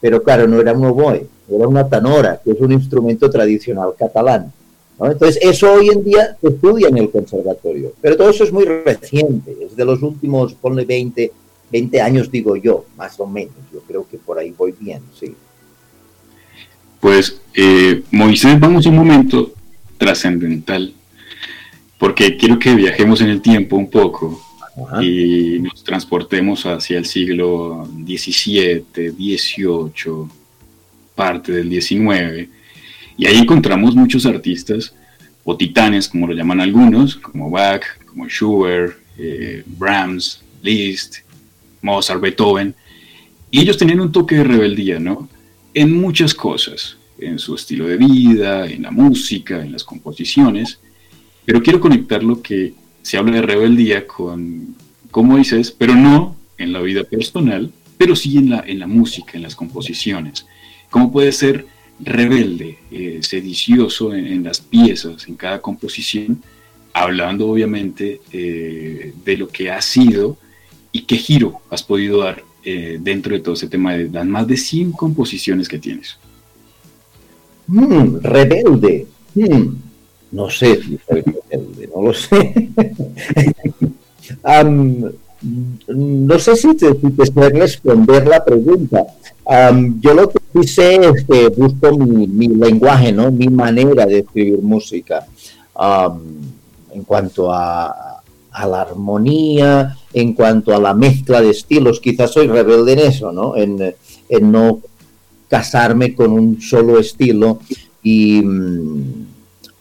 Pero 0.00 0.22
claro, 0.22 0.46
no 0.46 0.60
era 0.60 0.72
un 0.72 0.84
oboe, 0.84 1.26
era 1.50 1.66
una 1.66 1.88
tanora, 1.88 2.40
que 2.42 2.52
es 2.52 2.60
un 2.60 2.72
instrumento 2.72 3.28
tradicional 3.28 3.94
catalán. 3.98 4.52
¿no? 4.98 5.10
Entonces, 5.10 5.38
eso 5.42 5.72
hoy 5.72 5.88
en 5.88 6.04
día 6.04 6.36
se 6.40 6.48
estudia 6.48 6.88
en 6.88 6.98
el 6.98 7.10
conservatorio, 7.10 7.92
pero 8.00 8.16
todo 8.16 8.30
eso 8.30 8.44
es 8.44 8.52
muy 8.52 8.64
reciente, 8.64 9.56
es 9.60 9.74
de 9.74 9.84
los 9.84 10.02
últimos, 10.02 10.54
ponle 10.54 10.84
20, 10.84 11.32
20 11.72 12.00
años, 12.00 12.30
digo 12.30 12.56
yo, 12.56 12.84
más 12.96 13.18
o 13.18 13.26
menos. 13.26 13.54
Yo 13.72 13.80
creo 13.80 14.06
que 14.08 14.18
por 14.18 14.38
ahí 14.38 14.54
voy 14.56 14.74
bien, 14.78 15.02
sí. 15.18 15.34
Pues, 17.00 17.40
eh, 17.54 18.02
Moisés, 18.10 18.58
vamos 18.58 18.86
a 18.86 18.90
un 18.90 18.96
momento 18.96 19.52
trascendental, 19.98 20.94
porque 21.98 22.36
quiero 22.36 22.58
que 22.58 22.74
viajemos 22.74 23.20
en 23.20 23.28
el 23.28 23.42
tiempo 23.42 23.76
un 23.76 23.90
poco 23.90 24.47
y 25.00 25.58
nos 25.60 25.82
transportemos 25.82 26.64
hacia 26.66 26.98
el 26.98 27.06
siglo 27.06 27.88
XVII, 28.04 28.84
XVIII, 29.10 30.28
parte 31.14 31.52
del 31.52 31.68
XIX, 31.68 32.48
y 33.16 33.26
ahí 33.26 33.38
encontramos 33.38 33.94
muchos 33.94 34.26
artistas 34.26 34.94
o 35.44 35.56
titanes, 35.56 36.08
como 36.08 36.26
lo 36.26 36.34
llaman 36.34 36.60
algunos, 36.60 37.16
como 37.16 37.50
Bach, 37.50 37.82
como 38.06 38.28
Schubert, 38.28 38.98
eh, 39.16 39.64
Brahms, 39.66 40.42
Liszt, 40.62 41.16
Mozart, 41.82 42.20
Beethoven, 42.20 42.74
y 43.50 43.60
ellos 43.60 43.78
tenían 43.78 44.00
un 44.00 44.12
toque 44.12 44.36
de 44.36 44.44
rebeldía. 44.44 45.00
En 45.74 45.92
muchas 45.92 46.34
cosas, 46.34 46.98
en 47.18 47.38
su 47.38 47.54
estilo 47.54 47.86
de 47.86 47.96
vida, 47.96 48.66
en 48.66 48.82
la 48.82 48.90
música, 48.90 49.60
en 49.62 49.72
las 49.72 49.84
composiciones, 49.84 50.78
pero 51.44 51.62
quiero 51.62 51.80
conectar 51.80 52.22
lo 52.22 52.42
que 52.42 52.74
se 53.08 53.16
habla 53.16 53.36
de 53.36 53.40
rebeldía 53.40 54.06
con, 54.06 54.76
como 55.10 55.38
dices, 55.38 55.70
pero 55.70 55.94
no 55.94 56.36
en 56.58 56.74
la 56.74 56.82
vida 56.82 57.04
personal, 57.04 57.72
pero 57.96 58.14
sí 58.14 58.36
en 58.36 58.50
la, 58.50 58.62
en 58.66 58.80
la 58.80 58.86
música, 58.86 59.32
en 59.32 59.44
las 59.44 59.56
composiciones. 59.56 60.44
¿Cómo 60.90 61.10
puede 61.10 61.32
ser 61.32 61.64
rebelde, 61.98 62.76
eh, 62.90 63.20
sedicioso 63.22 64.12
en, 64.12 64.44
las 64.44 64.60
piezas, 64.60 65.26
en 65.26 65.36
cada 65.36 65.62
composición, 65.62 66.42
hablando 66.92 67.48
obviamente 67.48 68.20
eh, 68.30 69.14
de 69.24 69.36
lo 69.38 69.48
que 69.48 69.70
ha 69.70 69.80
sido 69.80 70.36
y 70.92 71.04
qué 71.04 71.16
giro 71.16 71.62
has 71.70 71.82
podido 71.82 72.18
dar 72.18 72.44
eh, 72.62 72.98
dentro 73.00 73.32
de 73.34 73.40
todo 73.40 73.54
ese 73.54 73.68
tema 73.68 73.94
de 73.94 74.10
las 74.10 74.26
más 74.26 74.46
de 74.46 74.58
100 74.58 74.92
composiciones 74.92 75.66
que 75.66 75.78
tienes? 75.78 76.18
Mm, 77.68 78.18
rebelde. 78.20 79.06
Mm, 79.34 79.87
no 80.32 80.50
sé 80.50 80.82
si 80.82 80.98
soy 81.08 81.22
rebelde, 81.22 81.88
no 81.94 82.02
lo 82.02 82.14
sé. 82.14 82.70
no 85.88 86.38
sé 86.38 86.56
si 86.56 86.74
te, 86.74 86.94
si 86.94 87.50
responder 87.50 88.26
la 88.26 88.44
pregunta. 88.44 89.06
yo 90.00 90.14
lo 90.14 90.28
que 90.28 90.38
hice 90.60 90.96
es 90.96 91.24
que 91.24 91.48
busco 91.48 91.96
mi, 91.96 92.48
lenguaje, 92.48 93.12
¿no? 93.12 93.30
mi 93.30 93.48
manera 93.48 94.06
de 94.06 94.20
escribir 94.20 94.60
música. 94.62 95.26
en 96.92 97.02
cuanto 97.04 97.52
a, 97.52 98.22
la 98.52 98.82
armonía, 98.82 99.96
en 100.12 100.34
cuanto 100.34 100.74
a 100.74 100.80
la 100.80 100.92
mezcla 100.92 101.40
de 101.40 101.50
estilos, 101.50 102.00
quizás 102.00 102.32
soy 102.32 102.48
rebelde 102.48 102.94
en 102.94 102.98
eso, 102.98 103.30
¿no? 103.30 103.56
En, 103.56 103.94
no 104.40 104.80
casarme 105.48 106.14
con 106.14 106.32
un 106.32 106.60
solo 106.60 106.98
estilo 106.98 107.60
y, 108.02 108.42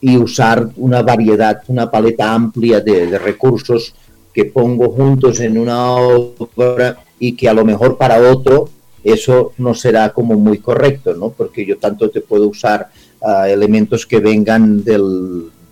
y, 0.01 0.17
usar 0.17 0.69
una 0.77 1.01
variedad, 1.01 1.61
una 1.67 1.89
paleta 1.89 2.33
amplia 2.33 2.81
de 2.81 3.17
recursos 3.17 3.93
que 4.33 4.45
pongo 4.45 4.89
juntos 4.89 5.39
en 5.39 5.57
una 5.57 5.95
obra 5.95 6.99
y 7.19 7.35
que 7.35 7.49
a 7.49 7.53
lo 7.53 7.65
mejor 7.65 7.97
para 7.97 8.19
otro 8.19 8.69
eso 9.03 9.53
no 9.57 9.73
será 9.73 10.13
como 10.13 10.35
muy 10.35 10.59
correcto, 10.59 11.15
¿no? 11.15 11.29
Porque 11.29 11.65
yo 11.65 11.77
tanto 11.77 12.09
te 12.09 12.21
puedo 12.21 12.47
usar 12.47 12.89
ah, 13.21 13.49
elementos 13.49 14.05
que 14.05 14.19
vengan 14.19 14.83
de 14.83 14.99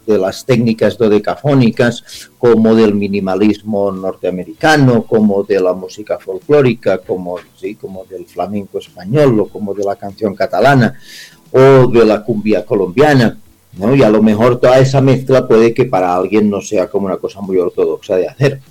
las 0.07 0.45
técnicas 0.45 0.97
dodecafónicas, 0.97 2.29
como 2.37 2.73
del 2.73 2.95
minimalismo 2.95 3.91
norteamericano, 3.91 5.03
como 5.03 5.43
de 5.43 5.59
la 5.59 5.73
música 5.73 6.17
folclórica, 6.17 6.99
como, 6.99 7.37
¿sí? 7.59 7.75
como 7.75 8.05
del 8.05 8.25
flamenco 8.25 8.79
español, 8.79 9.39
o 9.41 9.47
como 9.47 9.73
de 9.73 9.83
la 9.83 9.95
canción 9.95 10.33
catalana, 10.33 10.97
o 11.51 11.87
de 11.87 12.05
la 12.05 12.23
cumbia 12.23 12.65
colombiana. 12.65 13.37
¿No? 13.77 13.95
Y 13.95 14.03
a 14.03 14.09
lo 14.09 14.21
mejor 14.21 14.59
toda 14.59 14.79
esa 14.79 15.01
mezcla 15.01 15.47
puede 15.47 15.73
que 15.73 15.85
para 15.85 16.15
alguien 16.15 16.49
no 16.49 16.61
sea 16.61 16.87
como 16.87 17.07
una 17.07 17.17
cosa 17.17 17.41
muy 17.41 17.57
ortodoxa 17.57 18.15
de 18.15 18.27
hacer. 18.27 18.61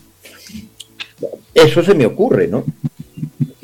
Eso 1.54 1.82
se 1.82 1.94
me 1.94 2.06
ocurre, 2.06 2.48
¿no? 2.48 2.64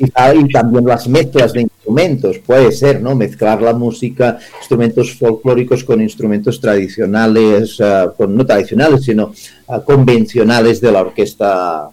quizá 0.01 0.33
y 0.33 0.47
también 0.47 0.85
las 0.85 1.07
mezclas 1.07 1.53
de 1.53 1.61
instrumentos, 1.61 2.39
puede 2.39 2.71
ser, 2.71 3.01
¿no? 3.01 3.15
Mezclar 3.15 3.61
la 3.61 3.73
música, 3.73 4.39
instrumentos 4.59 5.13
folclóricos 5.13 5.83
con 5.83 6.01
instrumentos 6.01 6.59
tradicionales, 6.59 7.79
ah, 7.81 8.11
con, 8.15 8.35
no 8.35 8.45
tradicionales, 8.45 9.03
sino 9.03 9.33
ah, 9.67 9.81
convencionales 9.81 10.81
de 10.81 10.91
la 10.91 11.01
orquesta 11.01 11.89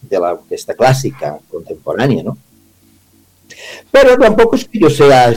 de 0.00 0.18
la 0.18 0.32
orquesta 0.32 0.74
clásica 0.74 1.38
contemporánea, 1.48 2.22
¿no? 2.22 2.36
Pero 3.90 4.16
tampoco 4.16 4.56
es 4.56 4.64
que 4.64 4.78
yo 4.78 4.90
sea 4.90 5.34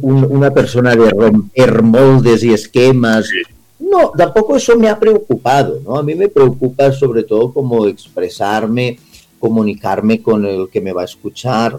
una 0.00 0.52
persona 0.52 0.96
de 0.96 1.10
romper 1.10 1.82
moldes 1.82 2.42
y 2.44 2.52
esquemas. 2.52 3.28
No, 3.78 4.12
tampoco 4.16 4.56
eso 4.56 4.78
me 4.78 4.88
ha 4.88 4.98
preocupado, 4.98 5.80
¿no? 5.84 5.96
A 5.96 6.02
mí 6.02 6.14
me 6.14 6.28
preocupa 6.28 6.92
sobre 6.92 7.24
todo 7.24 7.52
como 7.52 7.86
expresarme, 7.86 8.98
comunicarme 9.38 10.22
con 10.22 10.46
el 10.46 10.68
que 10.70 10.80
me 10.80 10.92
va 10.92 11.02
a 11.02 11.06
escuchar. 11.06 11.78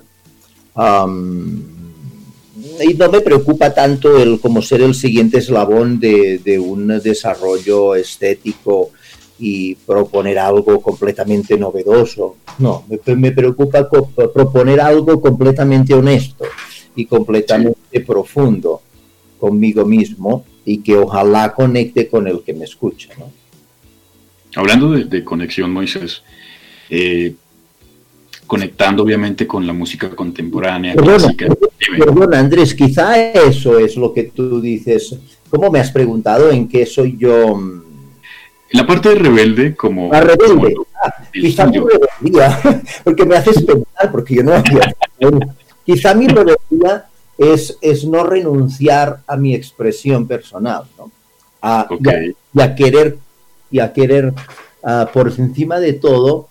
y 0.75 2.93
no 2.93 3.11
me 3.11 3.21
preocupa 3.21 3.73
tanto 3.73 4.17
el 4.17 4.39
como 4.39 4.61
ser 4.61 4.81
el 4.81 4.93
siguiente 4.93 5.39
eslabón 5.39 5.99
de, 5.99 6.39
de 6.43 6.59
un 6.59 6.87
desarrollo 6.99 7.95
estético 7.95 8.91
y 9.37 9.75
proponer 9.75 10.39
algo 10.39 10.81
completamente 10.81 11.57
novedoso. 11.57 12.37
No, 12.59 12.85
me, 12.87 13.31
preocupa 13.31 13.87
proponer 14.33 14.79
algo 14.79 15.19
completamente 15.19 15.93
honesto 15.93 16.45
y 16.95 17.05
completamente 17.05 17.99
profundo 18.05 18.81
conmigo 19.39 19.85
mismo 19.85 20.45
y 20.63 20.79
que 20.79 20.95
ojalá 20.95 21.53
conecte 21.53 22.07
con 22.07 22.27
el 22.27 22.41
que 22.43 22.53
me 22.53 22.63
escucha. 22.63 23.09
¿no? 23.19 23.31
Hablando 24.55 24.91
de, 24.91 25.23
conexión, 25.23 25.71
Moisés, 25.71 26.23
eh, 26.89 27.35
conectando 28.47 29.03
obviamente 29.03 29.45
con 29.45 29.67
la 29.67 29.73
música 29.73 30.09
contemporánea. 30.09 30.95
Perdona, 30.95 32.39
Andrés, 32.39 32.73
quizá 32.73 33.31
eso 33.31 33.77
es 33.77 33.97
lo 33.97 34.13
que 34.13 34.23
tú 34.23 34.61
dices. 34.61 35.17
¿Cómo 35.49 35.69
me 35.69 35.79
has 35.79 35.91
preguntado 35.91 36.51
en 36.51 36.67
qué 36.67 36.85
soy 36.85 37.17
yo? 37.17 37.83
La 38.75 38.85
parte 38.85 39.09
de 39.09 39.15
rebelde, 39.15 39.75
como. 39.75 40.11
La 40.11 40.21
rebelde. 40.21 40.75
Ah, 41.01 41.13
quizá 41.31 41.65
mi 41.65 41.79
rebeldía, 41.79 42.59
porque 43.03 43.25
me 43.25 43.37
haces 43.37 43.63
pensar, 43.63 44.11
porque 44.11 44.35
yo 44.35 44.43
no 44.43 44.53
había. 44.53 44.93
quizá 45.85 46.13
mi 46.13 46.27
rebeldía 46.27 47.05
es, 47.37 47.77
es 47.81 48.05
no 48.05 48.23
renunciar 48.23 49.21
a 49.27 49.37
mi 49.37 49.55
expresión 49.55 50.27
personal, 50.27 50.83
¿no? 50.97 51.11
A, 51.61 51.87
y, 52.53 52.61
a, 52.61 52.75
querer, 52.75 53.17
y 53.71 53.79
a 53.79 53.93
querer 53.93 54.33
ah, 54.83 55.09
por 55.11 55.29
encima 55.29 55.79
de 55.79 55.93
todo, 55.93 56.49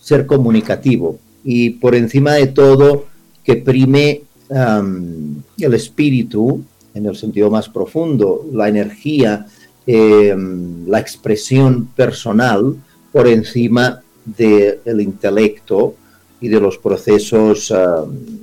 ser 0.00 0.26
comunicativo. 0.26 1.18
Y 1.44 1.70
por 1.70 1.94
encima 1.94 2.32
de 2.32 2.48
todo, 2.48 3.06
que 3.44 3.56
prime 3.56 4.22
el 4.50 5.74
espíritu, 5.74 6.64
en 6.94 7.06
el 7.06 7.16
sentido 7.16 7.50
más 7.50 7.68
profundo, 7.68 8.46
la 8.52 8.68
energía 8.68 9.46
Em, 9.90 10.86
la 10.86 11.00
expresión 11.00 11.86
personal 11.96 12.76
por 13.10 13.26
encima 13.26 14.02
del 14.22 15.00
intelecto 15.00 15.94
y 16.42 16.48
de 16.48 16.60
los 16.60 16.76
procesos 16.76 17.70
em, 17.70 18.38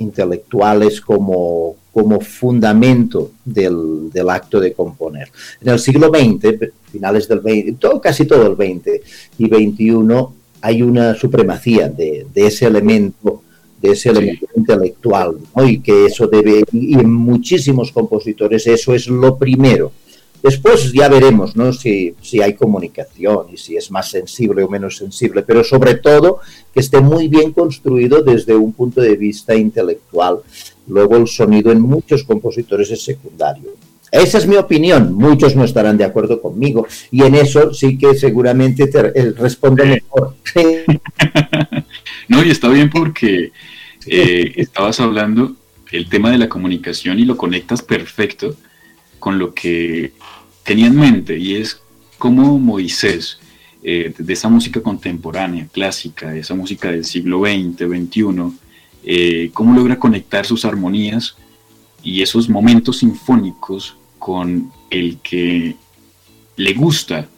intelectuales 0.00 1.00
como, 1.00 1.76
como 1.92 2.20
fundamento 2.20 3.30
del, 3.44 4.10
acto 4.28 4.58
de 4.58 4.72
componer. 4.72 5.28
En 5.60 5.68
el 5.68 5.78
siglo 5.78 6.08
XX, 6.08 6.72
finales 6.90 7.28
del 7.28 7.42
XX, 7.42 7.78
todo, 7.78 8.00
casi 8.00 8.24
todo 8.24 8.48
el 8.48 8.56
XX 8.56 9.00
y 9.38 9.46
XXI, 9.46 10.26
hay 10.62 10.82
una 10.82 11.14
supremacía 11.14 11.88
de, 11.88 12.26
ese 12.34 12.66
elemento 12.66 13.44
de 13.80 13.92
ese 13.92 14.08
elemento 14.08 14.46
intelectual, 14.56 15.36
y 15.64 15.78
que 15.78 16.06
eso 16.06 16.26
debe, 16.26 16.64
y 16.72 16.94
en 16.94 17.12
muchísimos 17.12 17.92
compositores 17.92 18.66
eso 18.66 18.92
es 18.92 19.06
lo 19.06 19.38
primero 19.38 19.92
Después 20.42 20.92
ya 20.92 21.08
veremos 21.08 21.56
¿no? 21.56 21.72
si, 21.72 22.14
si, 22.22 22.40
hay 22.40 22.54
comunicación 22.54 23.46
y 23.52 23.56
si 23.56 23.76
es 23.76 23.90
más 23.90 24.10
sensible 24.10 24.62
o 24.62 24.68
menos 24.68 24.96
sensible, 24.96 25.42
pero 25.42 25.64
sobre 25.64 25.96
todo 25.96 26.40
que 26.72 26.80
esté 26.80 27.00
muy 27.00 27.28
bien 27.28 27.52
construido 27.52 28.22
desde 28.22 28.54
un 28.54 28.72
punto 28.72 29.00
de 29.00 29.16
vista 29.16 29.54
intelectual. 29.54 30.38
Luego 30.86 31.16
el 31.16 31.26
sonido 31.26 31.72
en 31.72 31.80
muchos 31.80 32.22
compositores 32.22 32.90
es 32.90 33.02
secundario. 33.02 33.70
Esa 34.10 34.38
es 34.38 34.46
mi 34.46 34.56
opinión, 34.56 35.12
muchos 35.12 35.54
no 35.54 35.64
estarán 35.64 35.98
de 35.98 36.04
acuerdo 36.04 36.40
conmigo 36.40 36.86
y 37.10 37.24
en 37.24 37.34
eso 37.34 37.74
sí 37.74 37.98
que 37.98 38.14
seguramente 38.14 38.86
te 38.86 39.00
eh, 39.00 39.32
respondo 39.32 39.84
mejor. 39.84 40.34
no, 42.28 42.42
y 42.42 42.50
está 42.50 42.68
bien 42.68 42.88
porque 42.88 43.52
eh, 44.06 44.52
estabas 44.56 45.00
hablando 45.00 45.56
el 45.92 46.08
tema 46.08 46.30
de 46.30 46.38
la 46.38 46.48
comunicación 46.48 47.18
y 47.18 47.24
lo 47.24 47.36
conectas 47.36 47.82
perfecto 47.82 48.54
con 49.18 49.38
lo 49.38 49.54
que 49.54 50.12
tenía 50.64 50.86
en 50.86 50.96
mente 50.96 51.38
y 51.38 51.56
es 51.56 51.80
cómo 52.18 52.58
Moisés, 52.58 53.38
eh, 53.82 54.12
de 54.16 54.32
esa 54.32 54.48
música 54.48 54.82
contemporánea, 54.82 55.68
clásica, 55.72 56.30
de 56.30 56.40
esa 56.40 56.54
música 56.54 56.90
del 56.90 57.04
siglo 57.04 57.40
XX, 57.40 57.86
XXI, 57.86 58.52
eh, 59.04 59.50
cómo 59.54 59.74
logra 59.74 59.98
conectar 59.98 60.44
sus 60.44 60.64
armonías 60.64 61.36
y 62.02 62.22
esos 62.22 62.48
momentos 62.48 62.98
sinfónicos 62.98 63.96
con 64.18 64.70
el 64.90 65.18
que 65.18 65.76
le 66.56 66.74
gusta, 66.74 67.28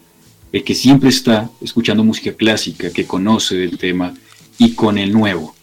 el 0.52 0.64
que 0.64 0.74
siempre 0.74 1.10
está 1.10 1.50
escuchando 1.60 2.02
música 2.02 2.32
clásica, 2.32 2.90
que 2.90 3.06
conoce 3.06 3.56
del 3.56 3.78
tema, 3.78 4.14
y 4.58 4.74
con 4.74 4.98
el 4.98 5.12
nuevo, 5.12 5.54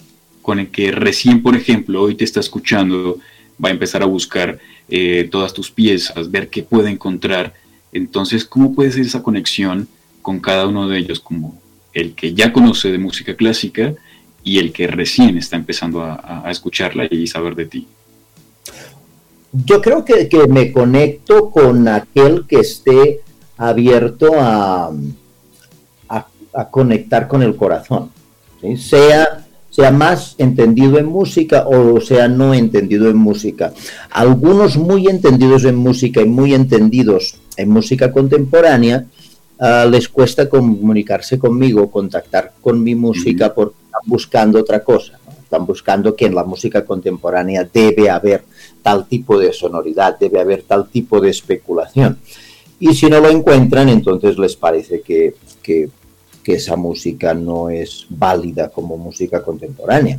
con 0.41 0.59
el 0.59 0.69
que 0.69 0.91
recién, 0.91 1.41
por 1.41 1.55
ejemplo, 1.55 2.03
hoy 2.03 2.15
te 2.15 2.23
está 2.23 2.39
escuchando, 2.39 3.19
va 3.63 3.69
a 3.69 3.73
empezar 3.73 4.01
a 4.01 4.05
buscar 4.05 4.59
eh, 4.89 5.27
todas 5.29 5.53
tus 5.53 5.69
piezas, 5.69 6.31
ver 6.31 6.49
qué 6.49 6.63
puede 6.63 6.89
encontrar. 6.89 7.53
Entonces, 7.91 8.45
¿cómo 8.45 8.73
puede 8.73 8.91
ser 8.91 9.01
esa 9.01 9.23
conexión 9.23 9.87
con 10.21 10.39
cada 10.39 10.67
uno 10.67 10.87
de 10.87 10.99
ellos, 10.99 11.19
como 11.19 11.59
el 11.93 12.13
que 12.13 12.33
ya 12.33 12.53
conoce 12.53 12.91
de 12.91 12.97
música 12.97 13.35
clásica 13.35 13.93
y 14.43 14.59
el 14.59 14.71
que 14.71 14.87
recién 14.87 15.37
está 15.37 15.55
empezando 15.55 16.03
a, 16.03 16.43
escucharla 16.49 17.07
y 17.09 17.27
saber 17.27 17.55
de 17.55 17.65
ti? 17.65 17.87
Yo 19.51 19.81
creo 19.81 20.05
que, 20.05 20.29
me 20.47 20.71
conecto 20.71 21.49
con 21.49 21.87
aquel 21.87 22.45
que 22.47 22.59
esté 22.59 23.21
abierto 23.57 24.39
a, 24.39 24.91
a, 26.07 26.69
conectar 26.69 27.27
con 27.27 27.41
el 27.43 27.55
corazón, 27.55 28.11
sea 28.77 29.46
sea 29.77 29.91
más 29.91 30.33
entendido 30.39 30.97
en 30.97 31.05
música 31.05 31.67
o 31.67 32.01
sea 32.01 32.27
no 32.27 32.55
entendido 32.55 33.11
en 33.11 33.17
música. 33.17 33.73
Algunos 34.09 34.75
muy 34.75 35.05
entendidos 35.05 35.65
en 35.65 35.75
música 35.75 36.19
y 36.19 36.25
muy 36.25 36.55
entendidos 36.55 37.35
en 37.57 37.69
música 37.69 38.11
contemporánea 38.11 39.05
ah, 39.59 39.85
les 39.87 40.09
cuesta 40.09 40.49
comunicarse 40.49 41.37
conmigo, 41.37 41.91
contactar 41.91 42.53
con 42.59 42.83
mi 42.83 42.95
música 42.95 43.53
porque 43.53 43.75
están 43.85 44.01
buscando 44.07 44.59
otra 44.59 44.83
cosa. 44.83 45.19
Están 45.43 45.67
buscando 45.67 46.15
que 46.15 46.25
en 46.25 46.33
la 46.33 46.43
música 46.43 46.83
contemporánea 46.83 47.69
debe 47.71 48.09
haber 48.09 48.45
tal 48.81 49.07
tipo 49.07 49.37
de 49.37 49.53
sonoridad, 49.53 50.17
debe 50.17 50.39
haber 50.39 50.63
tal 50.63 50.89
tipo 50.89 51.21
de 51.21 51.29
especulación. 51.29 52.17
Y 52.79 52.95
si 52.95 53.05
no 53.11 53.19
lo 53.19 53.29
encuentran, 53.29 53.89
entonces 53.89 54.39
les 54.39 54.55
parece 54.55 55.01
que, 55.01 55.35
que 55.61 55.87
que 56.47 56.53
esa 56.53 56.77
música 56.77 57.33
no 57.33 57.69
es 57.69 58.05
válida 58.09 58.69
como 58.69 58.95
música 58.95 59.43
contemporánea. 59.43 60.17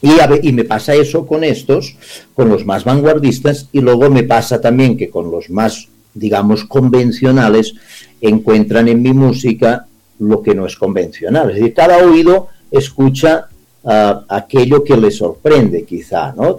Y, 0.00 0.12
y, 0.40 0.52
me 0.54 0.64
pasa 0.64 0.94
eso 0.94 1.26
con 1.26 1.44
estos, 1.44 1.94
con 2.32 2.48
los 2.48 2.64
más 2.64 2.82
vanguardistas, 2.84 3.68
y 3.70 3.82
luego 3.82 4.08
me 4.08 4.22
pasa 4.22 4.58
también 4.58 4.96
que 4.96 5.10
con 5.10 5.30
los 5.30 5.50
más, 5.50 5.88
digamos, 6.14 6.64
convencionales, 6.64 7.74
encuentran 8.22 8.88
en 8.88 9.02
mi 9.02 9.12
música 9.12 9.86
lo 10.18 10.40
que 10.40 10.54
no 10.54 10.64
es 10.64 10.76
convencional. 10.76 11.50
Es 11.50 11.56
decir, 11.56 11.74
cada 11.74 11.98
oído 11.98 12.48
escucha 12.70 13.48
ah, 13.84 14.24
aquello 14.30 14.82
que 14.82 14.96
le 14.96 15.10
sorprende, 15.10 15.84
quizá, 15.84 16.32
¿no? 16.32 16.58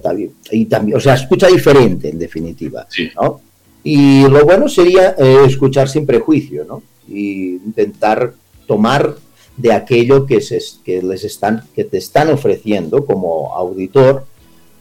Y 0.51 0.65
también, 0.65 0.95
o 0.95 0.99
sea, 0.99 1.15
escucha 1.15 1.47
diferente, 1.47 2.09
en 2.09 2.19
definitiva, 2.19 2.85
¿no? 3.15 3.41
Y 3.83 4.27
lo 4.27 4.45
bueno 4.45 4.69
sería 4.69 5.15
eh, 5.17 5.39
escuchar 5.47 5.89
sin 5.89 6.05
prejuicio, 6.05 6.65
¿no? 6.65 6.83
Y 7.07 7.55
intentar 7.55 8.31
tomar 8.69 9.15
de 9.57 9.73
aquello 9.73 10.27
que, 10.27 10.41
se, 10.41 10.59
que, 10.85 11.01
les 11.01 11.23
están, 11.23 11.63
que 11.75 11.85
te 11.85 11.97
están 11.97 12.29
ofreciendo 12.29 13.03
como 13.03 13.55
auditor, 13.55 14.25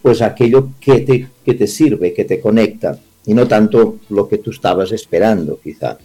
pues 0.03 0.21
aquello 0.21 0.69
que 0.79 1.01
te, 1.01 1.27
que 1.43 1.55
te 1.55 1.67
sirve, 1.67 2.13
que 2.13 2.27
te 2.27 2.39
conecta, 2.39 2.99
y 3.25 3.33
no 3.33 3.49
tanto 3.49 3.97
lo 4.11 4.29
que 4.29 4.37
tú 4.37 4.51
estabas 4.51 4.93
esperando, 4.93 5.59
quizá. 5.59 5.97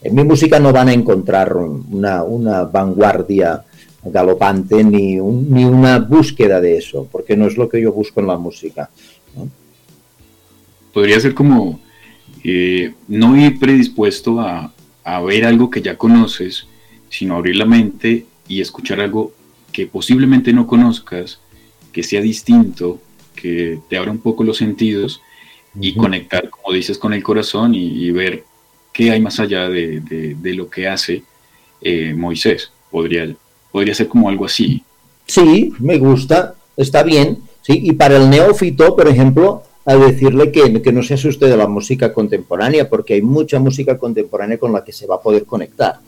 En 0.00 0.14
mi 0.14 0.24
música 0.24 0.58
no 0.58 0.72
van 0.72 0.88
a 0.88 0.94
encontrar 0.94 1.54
una, 1.54 2.22
una 2.22 2.64
vanguardia 2.64 3.62
galopante 4.02 4.82
ni, 4.82 5.16
ni 5.16 5.64
una 5.66 5.98
búsqueda 5.98 6.58
de 6.58 6.78
eso, 6.78 7.06
porque 7.12 7.36
no 7.36 7.46
es 7.46 7.58
lo 7.58 7.68
que 7.68 7.82
yo 7.82 7.92
busco 7.92 8.20
en 8.20 8.28
la 8.28 8.38
música. 8.38 8.88
Podría 10.90 11.20
ser 11.20 11.34
como 11.34 11.80
eh, 12.42 12.94
no 13.08 13.36
ir 13.36 13.58
predispuesto 13.58 14.40
a, 14.40 14.72
a 15.04 15.20
ver 15.20 15.44
algo 15.44 15.68
que 15.68 15.82
ya 15.82 15.98
conoces, 15.98 16.66
sino 17.16 17.36
abrir 17.36 17.56
la 17.56 17.64
mente 17.64 18.26
y 18.46 18.60
escuchar 18.60 19.00
algo 19.00 19.32
que 19.72 19.86
posiblemente 19.86 20.52
no 20.52 20.66
conozcas, 20.66 21.40
que 21.92 22.02
sea 22.02 22.20
distinto, 22.20 23.00
que 23.34 23.78
te 23.88 23.96
abra 23.96 24.10
un 24.10 24.18
poco 24.18 24.44
los 24.44 24.58
sentidos 24.58 25.22
y 25.80 25.94
conectar, 25.94 26.50
como 26.50 26.74
dices, 26.74 26.98
con 26.98 27.14
el 27.14 27.22
corazón 27.22 27.74
y, 27.74 28.10
ver 28.10 28.44
qué 28.92 29.10
hay 29.10 29.20
más 29.20 29.40
allá 29.40 29.68
de, 29.68 30.36
lo 30.42 30.68
que 30.68 30.88
hace 30.88 31.22
eh, 31.80 32.12
Moisés. 32.14 32.70
Podría, 32.90 33.34
podría 33.72 33.94
ser 33.94 34.08
como 34.08 34.28
algo 34.28 34.44
así. 34.44 34.82
Sí, 35.26 35.72
me 35.78 35.98
gusta, 35.98 36.54
está 36.76 37.02
bien. 37.02 37.38
Sí, 37.62 37.80
y 37.82 37.92
para 37.92 38.16
el 38.16 38.28
neófito, 38.30 38.94
por 38.94 39.08
ejemplo, 39.08 39.62
a 39.86 39.96
decirle 39.96 40.52
que, 40.52 40.82
que, 40.82 40.92
no 40.92 41.02
se 41.02 41.14
asuste 41.14 41.46
de 41.46 41.56
la 41.56 41.66
música 41.66 42.12
contemporánea, 42.12 42.88
porque 42.88 43.14
hay 43.14 43.22
mucha 43.22 43.58
música 43.58 43.98
contemporánea 43.98 44.58
con 44.58 44.72
la 44.72 44.84
que 44.84 44.92
se 44.92 45.06
va 45.06 45.16
a 45.16 45.20
poder 45.20 45.44
conectar. 45.44 46.00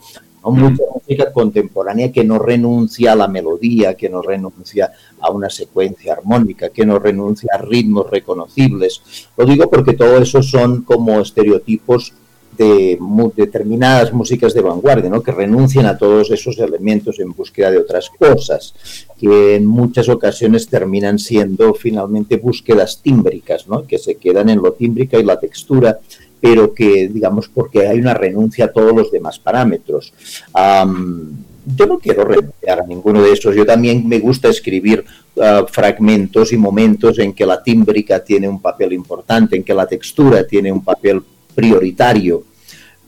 Mucha 0.44 0.82
música 0.94 1.32
contemporánea 1.32 2.12
que 2.12 2.24
no 2.24 2.38
renuncia 2.38 3.12
a 3.12 3.16
la 3.16 3.28
melodía, 3.28 3.94
que 3.94 4.08
no 4.08 4.22
renuncia 4.22 4.92
a 5.20 5.30
una 5.30 5.50
secuencia 5.50 6.12
armónica, 6.12 6.70
que 6.70 6.86
no 6.86 6.98
renuncia 6.98 7.50
a 7.54 7.58
ritmos 7.58 8.08
reconocibles. 8.10 9.28
Lo 9.36 9.44
digo 9.44 9.68
porque 9.68 9.94
todo 9.94 10.18
eso 10.18 10.42
son 10.42 10.82
como 10.82 11.20
estereotipos 11.20 12.14
de 12.58 12.98
determinadas 13.36 14.12
músicas 14.12 14.52
de 14.52 14.60
vanguardia, 14.60 15.08
¿no? 15.08 15.22
que 15.22 15.30
renuncian 15.30 15.86
a 15.86 15.96
todos 15.96 16.30
esos 16.32 16.58
elementos 16.58 17.20
en 17.20 17.32
búsqueda 17.32 17.70
de 17.70 17.78
otras 17.78 18.10
cosas, 18.10 18.74
que 19.18 19.54
en 19.54 19.64
muchas 19.64 20.08
ocasiones 20.08 20.66
terminan 20.66 21.20
siendo 21.20 21.72
finalmente 21.74 22.36
búsquedas 22.36 23.00
tímbricas, 23.00 23.68
¿no? 23.68 23.86
que 23.86 23.98
se 23.98 24.16
quedan 24.16 24.48
en 24.48 24.60
lo 24.60 24.72
tímbrica 24.72 25.18
y 25.18 25.22
la 25.22 25.38
textura, 25.38 26.00
pero 26.40 26.72
que, 26.72 27.08
digamos, 27.08 27.48
porque 27.48 27.86
hay 27.86 27.98
una 27.98 28.14
renuncia 28.14 28.66
a 28.66 28.72
todos 28.72 28.94
los 28.94 29.10
demás 29.10 29.38
parámetros. 29.38 30.12
yo 30.54 31.86
no 31.86 31.98
quiero 31.98 32.24
renunciar 32.24 32.80
a 32.80 32.86
ninguno 32.86 33.22
de 33.22 33.32
esos. 33.32 33.54
Yo 33.54 33.66
también 33.66 34.08
me 34.08 34.18
gusta 34.18 34.48
escribir 34.48 35.04
ah, 35.40 35.66
fragmentos 35.68 36.52
y 36.52 36.56
momentos 36.56 37.18
en 37.18 37.32
que 37.32 37.44
la 37.44 37.62
tímbrica 37.62 38.22
tiene 38.24 38.48
un 38.48 38.60
papel 38.60 38.92
importante, 38.92 39.56
en 39.56 39.64
que 39.64 39.74
la 39.74 39.86
textura 39.86 40.46
tiene 40.46 40.72
un 40.72 40.82
papel 40.82 41.22
prioritario, 41.54 42.44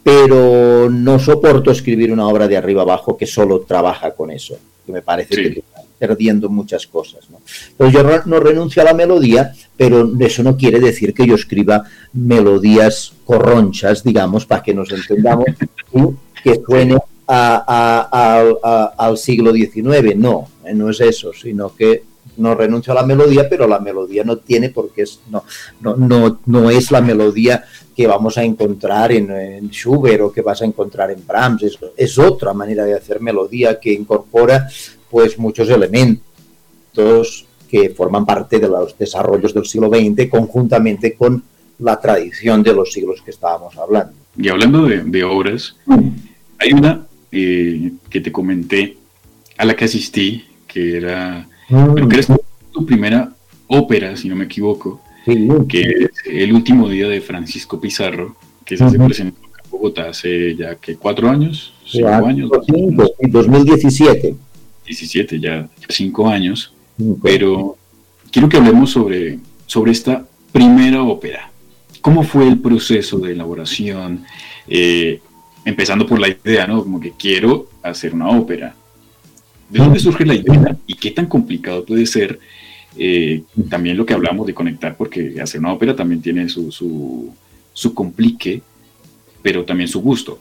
pero 0.02 0.90
no 0.90 1.18
soporto 1.18 1.70
escribir 1.70 2.12
una 2.12 2.26
obra 2.26 2.48
de 2.48 2.56
arriba 2.56 2.82
abajo 2.82 3.16
que 3.16 3.26
solo 3.26 3.60
trabaja 3.60 4.10
con 4.12 4.30
eso, 4.30 4.58
que 4.90 4.94
me 4.94 5.02
parece 5.02 5.34
que 5.34 5.58
está 5.60 5.82
perdiendo 5.98 6.48
muchas 6.48 6.86
cosas. 6.86 7.30
¿no? 7.30 7.40
Entonces 7.70 7.94
yo 7.94 8.22
no 8.26 8.40
renuncio 8.40 8.82
a 8.82 8.86
la 8.86 8.94
melodía, 8.94 9.52
pero 9.76 10.10
eso 10.18 10.42
no 10.42 10.56
quiere 10.56 10.80
decir 10.80 11.14
que 11.14 11.26
yo 11.26 11.34
escriba 11.34 11.84
melodías 12.12 13.12
corronchas, 13.24 14.02
digamos, 14.02 14.46
para 14.46 14.62
que 14.62 14.74
nos 14.74 14.90
entendamos, 14.90 15.46
que 16.42 16.60
suene 16.66 16.96
al 17.26 19.18
siglo 19.18 19.52
XIX. 19.52 20.16
No, 20.16 20.48
eh, 20.64 20.74
no 20.74 20.90
es 20.90 21.00
eso, 21.00 21.32
sino 21.32 21.74
que 21.74 22.02
no 22.36 22.54
renuncio 22.54 22.92
a 22.92 22.96
la 22.96 23.06
melodía, 23.06 23.48
pero 23.48 23.68
la 23.68 23.78
melodía 23.78 24.24
no 24.24 24.38
tiene 24.38 24.70
porque 24.70 25.02
es, 25.02 25.20
no, 25.30 25.44
no, 25.80 25.96
no, 25.96 26.40
no 26.46 26.70
es 26.70 26.90
la 26.90 27.00
melodía 27.00 27.64
que 28.00 28.06
vamos 28.06 28.38
a 28.38 28.42
encontrar 28.42 29.12
en, 29.12 29.68
Schubert 29.68 30.22
o 30.22 30.32
que 30.32 30.40
vas 30.40 30.62
a 30.62 30.64
encontrar 30.64 31.10
en 31.10 31.22
Brahms. 31.26 31.64
Es, 31.94 32.18
otra 32.18 32.54
manera 32.54 32.82
de 32.86 32.94
hacer 32.94 33.20
melodía 33.20 33.78
que 33.78 33.92
incorpora 33.92 34.66
pues 35.10 35.38
muchos 35.38 35.68
elementos 35.68 37.44
que 37.68 37.90
forman 37.90 38.24
parte 38.24 38.58
de 38.58 38.68
los 38.68 38.96
desarrollos 38.96 39.52
del 39.52 39.66
siglo 39.66 39.90
XX 39.90 40.30
conjuntamente 40.30 41.12
con 41.12 41.44
la 41.80 42.00
tradición 42.00 42.62
de 42.62 42.72
los 42.72 42.90
siglos 42.90 43.20
que 43.20 43.32
estábamos 43.32 43.76
hablando. 43.76 44.14
Y 44.34 44.48
hablando 44.48 44.86
de, 44.86 45.24
obras, 45.24 45.76
hay 46.56 46.72
una 46.72 47.06
eh, 47.30 47.92
que 48.08 48.22
te 48.22 48.32
comenté 48.32 48.96
a 49.58 49.66
la 49.66 49.76
que 49.76 49.84
asistí, 49.84 50.46
que 50.66 50.96
era 50.96 51.46
Creo 51.68 52.08
que 52.08 52.18
es 52.18 52.28
tu 52.72 52.86
primera 52.86 53.30
ópera, 53.66 54.16
si 54.16 54.26
no 54.26 54.36
me 54.36 54.46
equivoco, 54.46 55.02
que 55.68 55.80
es 55.80 56.10
El 56.26 56.52
último 56.52 56.88
día 56.88 57.08
de 57.08 57.20
Francisco 57.20 57.80
Pizarro, 57.80 58.36
que 58.64 58.76
se 58.76 58.98
presentó 58.98 59.40
en 59.44 59.70
Bogotá 59.70 60.08
hace 60.10 60.54
ya 60.56 60.76
que 60.76 60.96
cuatro 60.96 61.28
años, 61.28 61.72
cinco 61.86 62.26
años. 62.26 62.50
Cinco, 62.66 63.04
2017. 63.28 64.36
17, 64.84 65.38
ya, 65.38 65.68
cinco 65.88 66.28
años. 66.28 66.72
Pero 67.22 67.76
quiero 68.30 68.48
que 68.48 68.56
hablemos 68.56 68.90
sobre, 68.90 69.38
sobre 69.66 69.92
esta 69.92 70.26
primera 70.52 71.02
ópera. 71.02 71.50
¿Cómo 72.00 72.22
fue 72.22 72.48
el 72.48 72.58
proceso 72.58 73.18
de 73.18 73.32
elaboración? 73.32 74.24
Eh, 74.66 75.20
empezando 75.64 76.06
por 76.06 76.18
la 76.18 76.28
idea, 76.28 76.66
¿no? 76.66 76.82
Como 76.82 77.00
que 77.00 77.12
quiero 77.12 77.68
hacer 77.82 78.14
una 78.14 78.28
ópera. 78.30 78.74
¿De 79.68 79.78
dónde 79.78 80.00
surge 80.00 80.26
la 80.26 80.34
idea 80.34 80.76
y 80.86 80.94
qué 80.94 81.12
tan 81.12 81.26
complicado 81.26 81.84
puede 81.84 82.06
ser? 82.06 82.40
Eh, 82.96 83.42
también 83.68 83.96
lo 83.96 84.04
que 84.04 84.14
hablamos 84.14 84.46
de 84.46 84.54
conectar, 84.54 84.96
porque 84.96 85.40
hacer 85.40 85.60
una 85.60 85.72
ópera 85.72 85.94
también 85.94 86.20
tiene 86.20 86.48
su, 86.48 86.70
su, 86.72 87.94
complique, 87.94 88.62
pero 89.42 89.64
también 89.64 89.88
su 89.88 90.00
gusto. 90.00 90.38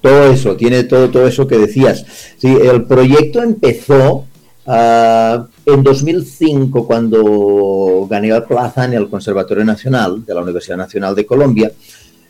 Todo 0.00 0.32
eso, 0.32 0.56
tiene 0.56 0.84
todo, 0.84 1.10
todo 1.10 1.26
eso 1.26 1.46
que 1.46 1.58
decías. 1.58 2.04
Sí, 2.38 2.48
el 2.48 2.84
proyecto 2.84 3.42
empezó 3.42 4.24
ah, 4.66 5.46
en 5.64 5.82
2005, 5.82 6.86
cuando 6.86 8.06
gané 8.08 8.28
la 8.28 8.46
plaza 8.46 8.84
en 8.84 8.94
el 8.94 9.08
Conservatorio 9.08 9.64
Nacional 9.64 10.24
de 10.24 10.34
la 10.34 10.42
Universidad 10.42 10.76
Nacional 10.76 11.14
de 11.14 11.26
Colombia. 11.26 11.72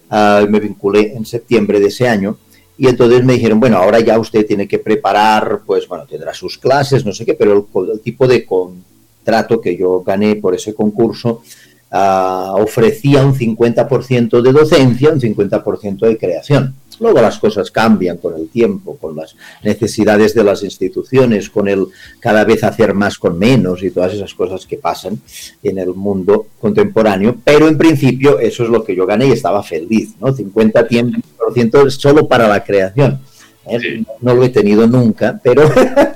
Ah, 0.09 0.45
me 0.49 0.61
vinculé 0.61 1.15
en 1.15 1.27
septiembre 1.27 1.81
de 1.81 1.89
ese 1.89 2.09
año. 2.09 2.39
Y 2.79 2.89
entonces 2.89 3.25
me 3.25 3.35
dijeron, 3.35 3.59
bueno, 3.59 3.79
ahora 3.79 4.01
ya 4.01 4.19
usted 4.19 4.47
tiene 4.47 4.69
que 4.69 4.79
preparar, 4.79 5.61
pues 5.65 5.89
bueno, 5.89 6.05
tendrá 6.07 6.35
sus 6.35 6.59
clases, 6.59 7.05
no 7.05 7.13
sé 7.13 7.25
qué, 7.25 7.35
pero 7.35 7.67
el, 7.93 8.01
tipo 8.01 8.27
de 8.27 8.45
contrato 8.45 9.61
que 9.61 9.77
yo 9.77 10.03
gané 10.03 10.37
por 10.37 10.55
ese 10.55 10.75
concurso 10.75 11.43
ah, 11.91 12.55
ofrecía 12.59 13.25
un 13.25 13.35
50% 13.35 14.43
de 14.43 14.53
docencia, 14.53 15.11
un 15.11 15.21
50% 15.21 16.07
de 16.07 16.19
creación. 16.19 16.75
Luego 17.01 17.21
las 17.21 17.39
cosas 17.39 17.71
cambian 17.71 18.19
con 18.19 18.35
el 18.35 18.49
tiempo, 18.49 18.97
con 18.97 19.17
las 19.17 19.37
necesidades 19.63 20.35
de 20.35 20.45
las 20.45 20.63
instituciones, 20.63 21.51
con 21.51 21.69
el 21.69 21.87
cada 22.21 22.45
vez 22.45 22.65
hacer 22.65 22.95
más 22.95 23.19
con 23.19 23.39
menos 23.39 23.83
y 23.83 23.91
todas 23.91 24.15
esas 24.15 24.35
cosas 24.35 24.67
que 24.67 24.77
pasan 24.77 25.19
en 25.63 25.79
el 25.79 25.95
mundo 25.95 26.47
contemporáneo. 26.61 27.37
Pero 27.45 27.69
en 27.69 27.79
principio 27.79 28.39
eso 28.39 28.65
es 28.65 28.69
lo 28.69 28.85
que 28.85 28.95
yo 28.95 29.07
gané 29.07 29.27
y 29.27 29.33
estaba 29.33 29.63
feliz, 29.63 30.15
¿no? 30.21 30.35
50% 30.35 31.91
solo 31.91 32.27
para 32.29 32.49
la 32.49 32.65
creación. 32.65 33.21
¿eh? 33.67 34.05
No 34.21 34.35
lo 34.35 34.45
he 34.45 34.49
tenido 34.49 34.87
nunca, 34.87 35.39
pero, 35.43 35.63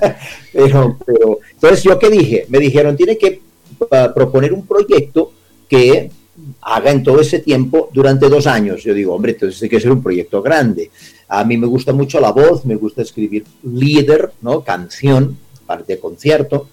pero, 0.53 0.97
pero... 1.05 1.39
Entonces, 1.53 1.83
¿yo 1.83 1.99
qué 1.99 2.09
dije? 2.09 2.45
Me 2.49 2.59
dijeron, 2.59 2.95
tiene 2.95 3.17
que 3.17 3.41
ah, 3.91 4.11
proponer 4.13 4.53
un 4.53 4.65
proyecto 4.65 5.31
que 5.67 6.11
haga 6.61 6.91
en 6.91 7.03
todo 7.03 7.21
ese 7.21 7.39
tiempo 7.39 7.89
durante 7.93 8.29
dos 8.29 8.47
años. 8.47 8.83
Yo 8.83 8.93
digo, 8.93 9.13
hombre, 9.13 9.33
entonces 9.33 9.61
hay 9.61 9.69
que 9.69 9.79
ser 9.79 9.91
un 9.91 10.01
proyecto 10.01 10.41
grande. 10.41 10.91
A 11.27 11.43
mí 11.43 11.57
me 11.57 11.67
gusta 11.67 11.93
mucho 11.93 12.19
la 12.19 12.31
voz, 12.31 12.65
me 12.65 12.75
gusta 12.75 13.01
escribir 13.01 13.45
líder, 13.63 14.31
¿no? 14.41 14.61
Canción, 14.61 15.37
parte 15.65 15.93
de 15.93 15.99
concierto, 15.99 16.67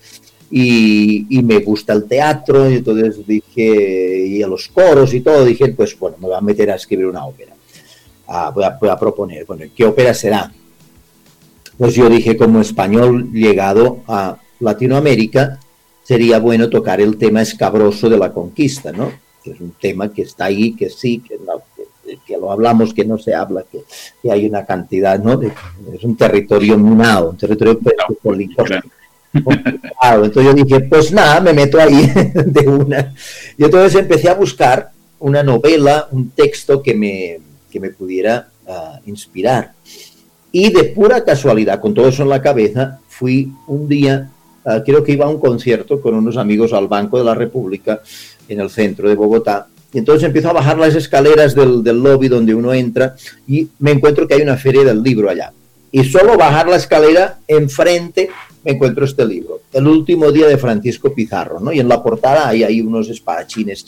y, 0.50 1.26
me 1.42 1.58
gusta 1.60 1.92
el 1.92 2.04
teatro, 2.04 2.70
y 2.70 2.76
entonces 2.76 3.26
dije, 3.26 4.26
y 4.26 4.42
a 4.42 4.48
los 4.48 4.68
coros 4.68 5.12
y 5.14 5.20
todo, 5.20 5.44
dije, 5.44 5.68
pues 5.68 5.98
bueno, 5.98 6.16
me 6.20 6.28
voy 6.28 6.36
a 6.36 6.40
meter 6.40 6.70
a 6.70 6.74
escribir 6.74 7.06
una 7.06 7.24
ópera. 7.24 7.54
Ah, 8.26 8.50
voy, 8.54 8.64
a, 8.64 8.76
voy 8.80 8.88
a 8.88 8.98
proponer, 8.98 9.44
bueno, 9.46 9.64
¿qué 9.74 9.84
ópera 9.84 10.12
será? 10.12 10.52
Pues 11.76 11.94
yo 11.94 12.08
dije, 12.08 12.36
como 12.36 12.60
español 12.60 13.30
llegado 13.32 14.00
a 14.08 14.38
Latinoamérica, 14.60 15.60
sería 16.02 16.38
bueno 16.40 16.68
tocar 16.68 17.00
el 17.00 17.16
tema 17.16 17.42
escabroso 17.42 18.08
de 18.08 18.18
la 18.18 18.32
conquista, 18.32 18.90
¿no? 18.92 19.12
Es 19.52 19.60
un 19.60 19.72
tema 19.80 20.12
que 20.12 20.22
está 20.22 20.46
ahí, 20.46 20.74
que 20.74 20.90
sí, 20.90 21.20
que, 21.20 21.38
que, 22.26 22.36
lo 22.36 22.50
hablamos, 22.50 22.94
que 22.94 23.04
no 23.04 23.18
se 23.18 23.34
habla, 23.34 23.64
que, 23.70 23.80
que 24.22 24.30
hay 24.30 24.46
una 24.46 24.64
cantidad, 24.64 25.18
¿no? 25.18 25.40
es 25.42 26.04
un 26.04 26.16
territorio 26.16 26.78
minado, 26.78 27.30
un 27.30 27.36
territorio 27.36 27.78
político. 28.22 28.64
Entonces 29.32 30.44
yo 30.44 30.54
dije, 30.54 30.80
pues 30.80 31.12
nada, 31.12 31.40
me 31.40 31.52
meto 31.52 31.78
ahí 31.78 32.10
de 32.46 32.68
una. 32.68 33.14
Y 33.56 33.64
entonces 33.64 34.00
empecé 34.00 34.28
a 34.28 34.34
buscar 34.34 34.90
una 35.18 35.42
novela, 35.42 36.08
un 36.10 36.30
texto 36.30 36.82
que 36.82 36.94
me, 36.94 37.38
que 37.70 37.80
me 37.80 37.90
pudiera 37.90 38.48
ah, 38.66 39.00
inspirar. 39.06 39.72
Y 40.50 40.72
de 40.72 40.84
pura 40.84 41.24
casualidad, 41.24 41.80
con 41.80 41.94
todo 41.94 42.08
eso 42.08 42.22
en 42.22 42.30
la 42.30 42.40
cabeza, 42.40 43.00
fui 43.08 43.52
un 43.66 43.88
día, 43.88 44.30
uh, 44.64 44.82
creo 44.84 45.04
que 45.04 45.12
iba 45.12 45.26
a 45.26 45.28
un 45.28 45.38
concierto 45.38 46.00
con 46.00 46.14
unos 46.14 46.36
amigos 46.36 46.72
al 46.72 46.88
Banco 46.88 47.18
de 47.18 47.24
la 47.24 47.34
República 47.34 48.00
en 48.48 48.60
el 48.60 48.70
centro 48.70 49.08
de 49.08 49.14
Bogotá. 49.14 49.66
Y 49.92 49.98
entonces 49.98 50.24
empiezo 50.24 50.50
a 50.50 50.52
bajar 50.52 50.78
las 50.78 50.94
escaleras 50.94 51.54
del, 51.54 51.82
del, 51.82 52.02
lobby 52.02 52.28
donde 52.28 52.54
uno 52.54 52.74
entra 52.74 53.16
y 53.46 53.68
me 53.78 53.92
encuentro 53.92 54.28
que 54.28 54.34
hay 54.34 54.42
una 54.42 54.56
feria 54.56 54.84
del 54.84 55.02
libro 55.02 55.30
allá. 55.30 55.52
Y 55.90 56.04
solo 56.04 56.36
bajar 56.36 56.68
la 56.68 56.76
escalera 56.76 57.38
enfrente 57.48 58.28
me 58.64 58.72
encuentro 58.72 59.04
este 59.04 59.24
libro, 59.24 59.60
El 59.72 59.86
último 59.86 60.30
día 60.30 60.46
de 60.46 60.58
Francisco 60.58 61.14
Pizarro, 61.14 61.60
¿no? 61.60 61.72
Y 61.72 61.80
en 61.80 61.88
la 61.88 62.02
portada 62.02 62.48
hay, 62.48 62.64
hay 62.64 62.80
unos 62.80 63.08
espadachines 63.08 63.84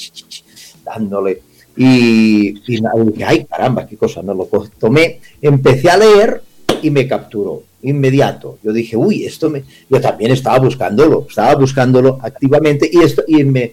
dándole. 0.84 1.42
Y, 1.76 2.48
y 2.66 2.80
dije, 2.80 3.24
ay 3.24 3.44
caramba, 3.44 3.86
qué 3.86 3.96
cosa, 3.96 4.22
no 4.22 4.34
lo 4.34 4.48
tomé, 4.78 5.20
empecé 5.40 5.90
a 5.90 5.96
leer 5.96 6.42
y 6.82 6.90
me 6.90 7.06
capturó, 7.06 7.62
inmediato. 7.82 8.58
Yo 8.62 8.72
dije, 8.72 8.96
uy, 8.96 9.24
esto 9.24 9.50
me... 9.50 9.64
Yo 9.88 10.00
también 10.00 10.32
estaba 10.32 10.58
buscándolo, 10.58 11.26
estaba 11.28 11.54
buscándolo 11.54 12.18
activamente 12.22 12.88
y, 12.92 12.98
esto, 13.02 13.22
y 13.26 13.44
me, 13.44 13.72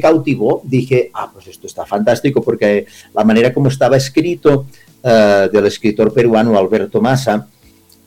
cautivó. 0.00 0.62
Dije, 0.64 1.10
ah, 1.14 1.30
pues 1.32 1.48
esto 1.48 1.66
está 1.66 1.86
fantástico 1.86 2.42
porque 2.42 2.86
la 3.14 3.24
manera 3.24 3.52
como 3.52 3.68
estaba 3.68 3.96
escrito 3.96 4.66
uh, 5.02 5.50
del 5.50 5.66
escritor 5.66 6.12
peruano 6.12 6.58
Alberto 6.58 7.00
Massa, 7.00 7.48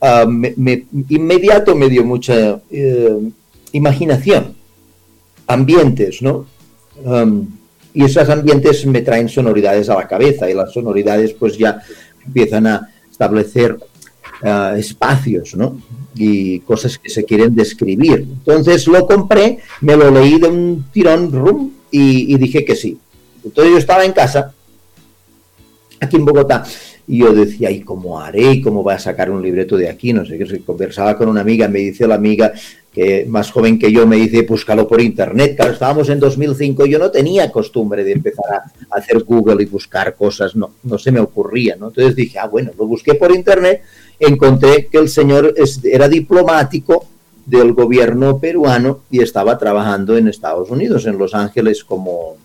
uh, 0.01 0.27
me, 0.27 0.53
me, 0.55 0.85
inmediato 1.09 1.75
me 1.75 1.89
dio 1.89 2.03
mucha 2.03 2.55
uh, 2.55 3.31
imaginación, 3.71 4.55
ambientes, 5.47 6.21
¿no? 6.21 6.45
Um, 7.03 7.47
y 7.93 8.03
esos 8.03 8.29
ambientes 8.29 8.85
me 8.85 9.01
traen 9.01 9.29
sonoridades 9.29 9.89
a 9.89 9.95
la 9.95 10.07
cabeza 10.07 10.49
y 10.49 10.53
las 10.53 10.71
sonoridades 10.71 11.33
pues 11.33 11.57
ya 11.57 11.81
empiezan 12.23 12.67
a 12.67 12.89
establecer 13.09 13.77
uh, 14.43 14.75
espacios, 14.75 15.56
¿no? 15.56 15.82
Y 16.15 16.60
cosas 16.62 16.97
que 16.97 17.10
se 17.10 17.23
quieren 17.25 17.56
describir. 17.56 18.19
Entonces 18.19 18.88
lo 18.88 19.06
compré, 19.06 19.60
me 19.82 19.95
lo 19.95 20.12
leí 20.12 20.39
de 20.39 20.47
un 20.47 20.86
tirón 20.91 21.32
rum, 21.32 21.71
y, 21.91 22.34
y 22.34 22.38
dije 22.38 22.63
que 22.65 22.75
sí. 22.75 22.97
Entonces 23.43 23.73
yo 23.73 23.78
estaba 23.78 24.06
en 24.06 24.12
casa, 24.12 24.54
aquí 25.99 26.17
en 26.17 26.25
Bogotá, 26.25 26.63
y 27.10 27.17
yo 27.21 27.34
decía, 27.34 27.71
¿y 27.71 27.82
cómo 27.82 28.19
haré? 28.19 28.52
¿Y 28.52 28.62
cómo 28.62 28.84
voy 28.84 28.93
a 28.93 28.99
sacar 28.99 29.32
un 29.32 29.41
libreto 29.41 29.75
de 29.75 29.89
aquí? 29.89 30.13
No 30.13 30.23
sé 30.28 30.38
qué. 30.38 30.60
Conversaba 30.62 31.17
con 31.17 31.28
una 31.28 31.41
amiga, 31.41 31.67
me 31.67 31.80
dice 31.80 32.08
la 32.08 32.13
amiga, 32.13 32.54
que 32.93 33.25
más 33.28 33.49
joven 33.49 33.80
que 33.80 33.91
yo, 33.91 34.06
me 34.06 34.17
dice, 34.17 34.43
búscalo 34.43 34.88
por 34.88 35.02
internet. 35.02 35.56
Claro, 35.56 35.73
estábamos 35.73 36.08
en 36.10 36.19
2005, 36.19 36.86
yo 36.86 36.99
no 36.99 37.10
tenía 37.10 37.52
costumbre 37.52 38.04
de 38.04 38.12
empezar 38.12 38.45
a 38.52 38.95
hacer 38.95 39.23
Google 39.23 39.63
y 39.63 39.65
buscar 39.65 40.15
cosas, 40.15 40.56
no, 40.56 40.75
no 40.84 40.99
se 40.99 41.12
me 41.12 41.19
ocurría, 41.19 41.75
¿no? 41.75 41.88
Entonces 41.88 42.15
dije, 42.15 42.38
ah, 42.38 42.45
bueno, 42.45 42.69
lo 42.78 42.86
busqué 42.86 43.15
por 43.15 43.32
internet, 43.32 43.82
encontré 44.19 44.88
que 44.88 44.97
el 44.97 45.10
señor 45.10 45.53
era 45.84 46.08
diplomático 46.08 47.05
del 47.45 47.73
gobierno 47.73 48.39
peruano 48.39 49.01
y 49.10 49.21
estaba 49.21 49.58
trabajando 49.58 50.17
en 50.17 50.27
Estados 50.27 50.69
Unidos, 50.69 51.05
en 51.05 51.17
Los 51.17 51.34
Ángeles, 51.34 51.84
como, 51.84 52.38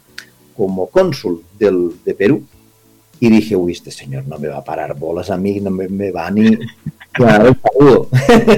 como 0.56 0.86
cónsul 0.86 1.42
del, 1.58 1.90
de 2.04 2.14
Perú. 2.14 2.44
Y 3.20 3.30
dije, 3.30 3.56
uy, 3.56 3.72
este 3.72 3.90
señor 3.90 4.26
no 4.26 4.38
me 4.38 4.48
va 4.48 4.58
a 4.58 4.64
parar 4.64 4.98
bolas 4.98 5.30
a 5.30 5.36
mí, 5.36 5.60
no 5.60 5.70
me, 5.70 5.88
me 5.88 6.10
va 6.10 6.30
ni, 6.30 6.58
Claro, 7.14 7.56
saludo. 7.62 8.08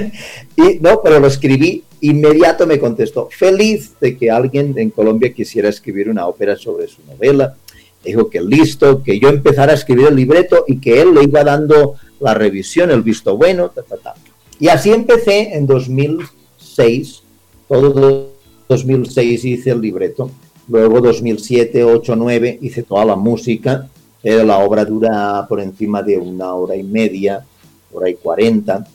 y 0.55 0.79
no, 0.81 0.99
pero 1.03 1.19
lo 1.19 1.27
escribí, 1.27 1.83
inmediato 2.01 2.65
me 2.65 2.79
contestó, 2.79 3.29
feliz 3.31 3.93
de 4.01 4.17
que 4.17 4.31
alguien 4.31 4.73
en 4.77 4.89
Colombia 4.89 5.31
quisiera 5.31 5.69
escribir 5.69 6.09
una 6.09 6.25
ópera 6.25 6.55
sobre 6.55 6.87
su 6.87 7.03
novela. 7.05 7.55
Dijo 8.03 8.29
que 8.29 8.41
listo, 8.41 9.03
que 9.03 9.19
yo 9.19 9.29
empezara 9.29 9.73
a 9.73 9.75
escribir 9.75 10.07
el 10.07 10.15
libreto 10.15 10.65
y 10.67 10.79
que 10.79 11.01
él 11.01 11.13
le 11.13 11.23
iba 11.23 11.43
dando 11.43 11.95
la 12.19 12.33
revisión, 12.33 12.91
el 12.91 13.03
visto 13.03 13.37
bueno, 13.37 13.69
ta, 13.69 13.83
ta, 13.83 13.97
ta. 13.97 14.13
Y 14.59 14.69
así 14.69 14.91
empecé 14.91 15.55
en 15.55 15.67
2006, 15.67 17.21
todo 17.67 18.31
2006 18.67 19.45
hice 19.45 19.71
el 19.71 19.81
libreto, 19.81 20.31
luego 20.67 20.99
2007, 21.01 21.83
8, 21.83 22.15
9 22.15 22.59
hice 22.61 22.83
toda 22.83 23.05
la 23.05 23.15
música, 23.15 23.87
era 24.23 24.43
la 24.43 24.57
obra 24.59 24.83
dura 24.83 25.45
por 25.47 25.61
encima 25.61 26.01
de 26.01 26.17
una 26.17 26.53
hora 26.53 26.75
y 26.75 26.83
media, 26.83 27.45
por 27.91 28.03
ahí 28.03 28.15
40. 28.15 28.87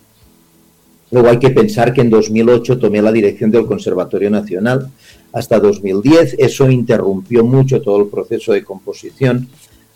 Luego 1.11 1.29
hay 1.29 1.39
que 1.39 1.51
pensar 1.51 1.93
que 1.93 2.01
en 2.01 2.11
2008 2.11 2.79
tomé 2.79 3.01
la 3.03 3.13
dirección 3.13 3.51
del 3.51 3.67
Conservatorio 3.67 4.31
Nacional 4.31 4.91
hasta 5.33 5.59
2010. 5.59 6.37
Eso 6.39 6.71
interrumpió 6.71 7.45
mucho 7.45 7.81
todo 7.83 8.03
el 8.03 8.09
proceso 8.09 8.53
de 8.53 8.65
composición 8.65 9.49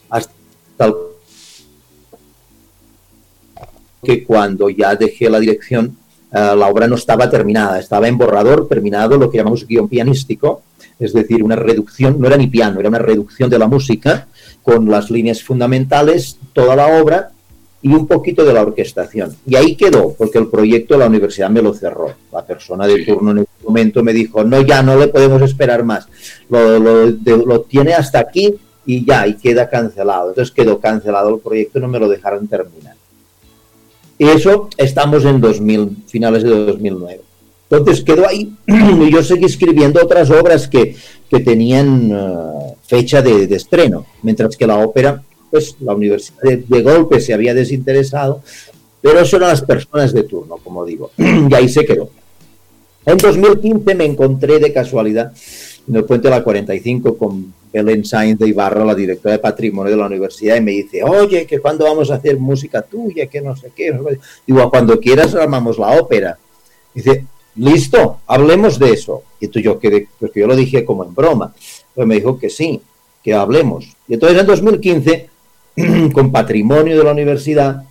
hasta 0.08 0.92
que 4.02 4.24
cuando 4.24 4.68
ya 4.70 4.94
dejé 4.94 5.28
la 5.28 5.40
dirección 5.40 5.96
eh, 6.32 6.54
la 6.56 6.68
obra 6.68 6.88
no 6.88 6.96
estaba 6.96 7.30
terminada, 7.30 7.78
estaba 7.78 8.08
en 8.08 8.18
borrador, 8.18 8.68
terminado 8.68 9.16
lo 9.16 9.30
que 9.30 9.38
llamamos 9.38 9.66
guion 9.66 9.88
pianístico, 9.88 10.62
es 10.98 11.12
decir, 11.12 11.42
una 11.42 11.56
reducción, 11.56 12.20
no 12.20 12.26
era 12.26 12.36
ni 12.36 12.48
piano, 12.48 12.80
era 12.80 12.88
una 12.88 12.98
reducción 12.98 13.48
de 13.48 13.58
la 13.58 13.68
música 13.68 14.26
con 14.62 14.90
las 14.90 15.10
líneas 15.10 15.42
fundamentales, 15.42 16.38
toda 16.52 16.74
la 16.74 17.00
obra 17.00 17.30
y 17.80 17.88
un 17.94 18.06
poquito 18.06 18.44
de 18.44 18.52
la 18.52 18.62
orquestación. 18.62 19.36
Y 19.46 19.54
ahí 19.54 19.76
quedó, 19.76 20.14
porque 20.14 20.38
el 20.38 20.48
proyecto 20.48 20.94
de 20.94 21.00
la 21.00 21.06
universidad 21.06 21.48
me 21.48 21.62
lo 21.62 21.72
cerró. 21.72 22.12
La 22.32 22.44
persona 22.44 22.86
de 22.86 23.04
turno 23.04 23.30
en 23.30 23.38
ese 23.38 23.64
momento 23.64 24.02
me 24.02 24.12
dijo, 24.12 24.42
no, 24.42 24.60
ya 24.62 24.82
no 24.82 24.96
le 24.96 25.08
podemos 25.08 25.40
esperar 25.42 25.84
más. 25.84 26.08
Lo, 26.48 26.78
lo, 26.80 27.12
de, 27.12 27.36
lo 27.36 27.60
tiene 27.60 27.94
hasta 27.94 28.18
aquí 28.18 28.54
y 28.84 29.04
ya, 29.04 29.26
y 29.28 29.34
queda 29.34 29.68
cancelado. 29.68 30.30
Entonces 30.30 30.52
quedó 30.52 30.80
cancelado 30.80 31.34
el 31.34 31.40
proyecto 31.40 31.78
y 31.78 31.82
no 31.82 31.88
me 31.88 32.00
lo 32.00 32.08
dejaron 32.08 32.48
terminar. 32.48 32.95
Y 34.18 34.28
eso 34.28 34.68
estamos 34.76 35.24
en 35.24 35.40
2000, 35.40 36.04
finales 36.06 36.42
de 36.42 36.50
2009. 36.50 37.20
Entonces 37.70 38.04
quedó 38.04 38.28
ahí 38.28 38.52
y 38.66 39.10
yo 39.12 39.22
seguí 39.22 39.44
escribiendo 39.44 40.02
otras 40.02 40.30
obras 40.30 40.68
que, 40.68 40.96
que 41.28 41.40
tenían 41.40 42.12
uh, 42.12 42.76
fecha 42.86 43.20
de, 43.22 43.46
de 43.46 43.56
estreno, 43.56 44.06
mientras 44.22 44.56
que 44.56 44.66
la 44.66 44.78
ópera 44.78 45.22
pues 45.50 45.76
la 45.80 45.94
universidad 45.94 46.42
de, 46.42 46.56
de 46.66 46.82
golpe 46.82 47.20
se 47.20 47.32
había 47.32 47.54
desinteresado, 47.54 48.42
pero 49.00 49.20
eso 49.20 49.36
eran 49.36 49.50
las 49.50 49.62
personas 49.62 50.12
de 50.12 50.24
turno, 50.24 50.56
como 50.56 50.84
digo, 50.84 51.10
y 51.16 51.54
ahí 51.54 51.68
se 51.68 51.84
quedó. 51.84 52.10
En 53.04 53.18
2015 53.18 53.94
me 53.94 54.04
encontré 54.04 54.58
de 54.58 54.72
casualidad 54.72 55.32
en 55.88 55.96
el 55.96 56.04
puente 56.04 56.28
de 56.28 56.34
la 56.34 56.42
45 56.42 57.16
con 57.16 57.54
Belén 57.72 58.04
Sainz 58.04 58.38
de 58.38 58.48
Ibarra, 58.48 58.84
la 58.84 58.94
directora 58.94 59.32
de 59.32 59.38
patrimonio 59.38 59.92
de 59.92 59.98
la 59.98 60.06
universidad, 60.06 60.56
y 60.56 60.60
me 60.60 60.72
dice, 60.72 61.02
oye, 61.02 61.46
que 61.46 61.60
cuando 61.60 61.84
vamos 61.84 62.10
a 62.10 62.14
hacer 62.14 62.38
música 62.38 62.82
tuya, 62.82 63.26
que 63.26 63.40
no 63.40 63.54
sé 63.54 63.70
qué. 63.74 63.96
Digo, 64.46 64.70
cuando 64.70 64.98
quieras 64.98 65.34
armamos 65.34 65.78
la 65.78 66.00
ópera. 66.00 66.38
Dice, 66.94 67.26
listo, 67.56 68.20
hablemos 68.26 68.78
de 68.78 68.90
eso. 68.90 69.22
Y 69.40 69.46
entonces 69.46 69.64
yo 69.64 69.78
quedé, 69.78 70.08
porque 70.18 70.40
yo 70.40 70.46
lo 70.46 70.56
dije 70.56 70.84
como 70.84 71.04
en 71.04 71.14
broma, 71.14 71.54
pero 71.94 72.06
me 72.06 72.16
dijo 72.16 72.38
que 72.38 72.48
sí, 72.48 72.80
que 73.22 73.34
hablemos. 73.34 73.96
Y 74.08 74.14
entonces 74.14 74.40
en 74.40 74.46
2015 74.46 75.28
con 76.12 76.32
patrimonio 76.32 76.96
de 76.96 77.04
la 77.04 77.12
universidad, 77.12 77.84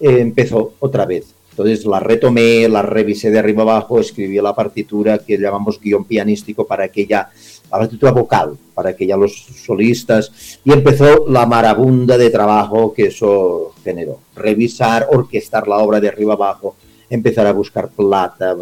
eh, 0.00 0.18
empezó 0.20 0.74
otra 0.80 1.06
vez. 1.06 1.34
Entonces 1.58 1.84
la 1.86 1.98
retomé, 1.98 2.68
la 2.68 2.82
revisé 2.82 3.32
de 3.32 3.40
arriba 3.40 3.62
abajo, 3.62 3.98
escribí 3.98 4.36
la 4.36 4.54
partitura 4.54 5.18
que 5.18 5.36
llamamos 5.36 5.80
guion 5.80 6.04
pianístico 6.04 6.64
para 6.64 6.86
que 6.86 7.04
ya, 7.04 7.30
la 7.64 7.78
partitura 7.78 8.12
vocal, 8.12 8.56
para 8.74 8.94
que 8.94 9.08
ya 9.08 9.16
los 9.16 9.34
solistas, 9.34 10.60
y 10.64 10.72
empezó 10.72 11.26
la 11.26 11.46
marabunda 11.46 12.16
de 12.16 12.30
trabajo 12.30 12.94
que 12.94 13.06
eso 13.06 13.72
generó. 13.82 14.20
Revisar, 14.36 15.08
orquestar 15.10 15.66
la 15.66 15.78
obra 15.78 15.98
de 15.98 16.06
arriba 16.06 16.34
abajo, 16.34 16.76
empezar 17.10 17.48
a 17.48 17.52
buscar 17.52 17.88
plata. 17.88 18.54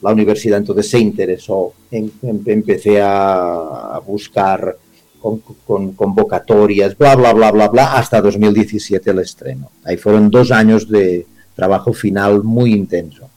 La 0.00 0.12
universidad 0.12 0.58
entonces 0.58 0.88
se 0.88 1.00
interesó, 1.00 1.72
en, 1.90 2.12
en, 2.22 2.40
empecé 2.46 3.00
a, 3.02 3.96
a 3.96 3.98
buscar 3.98 4.76
con, 5.20 5.42
con, 5.66 5.92
convocatorias, 5.94 6.96
bla, 6.96 7.16
bla, 7.16 7.32
bla, 7.32 7.50
bla, 7.50 7.66
bla, 7.66 7.96
hasta 7.96 8.22
2017 8.22 9.10
el 9.10 9.18
estreno. 9.18 9.72
Ahí 9.82 9.96
fueron 9.96 10.30
dos 10.30 10.52
años 10.52 10.88
de 10.88 11.26
trabajo 11.54 11.92
final 11.92 12.42
muy 12.42 12.72
intenso. 12.72 13.28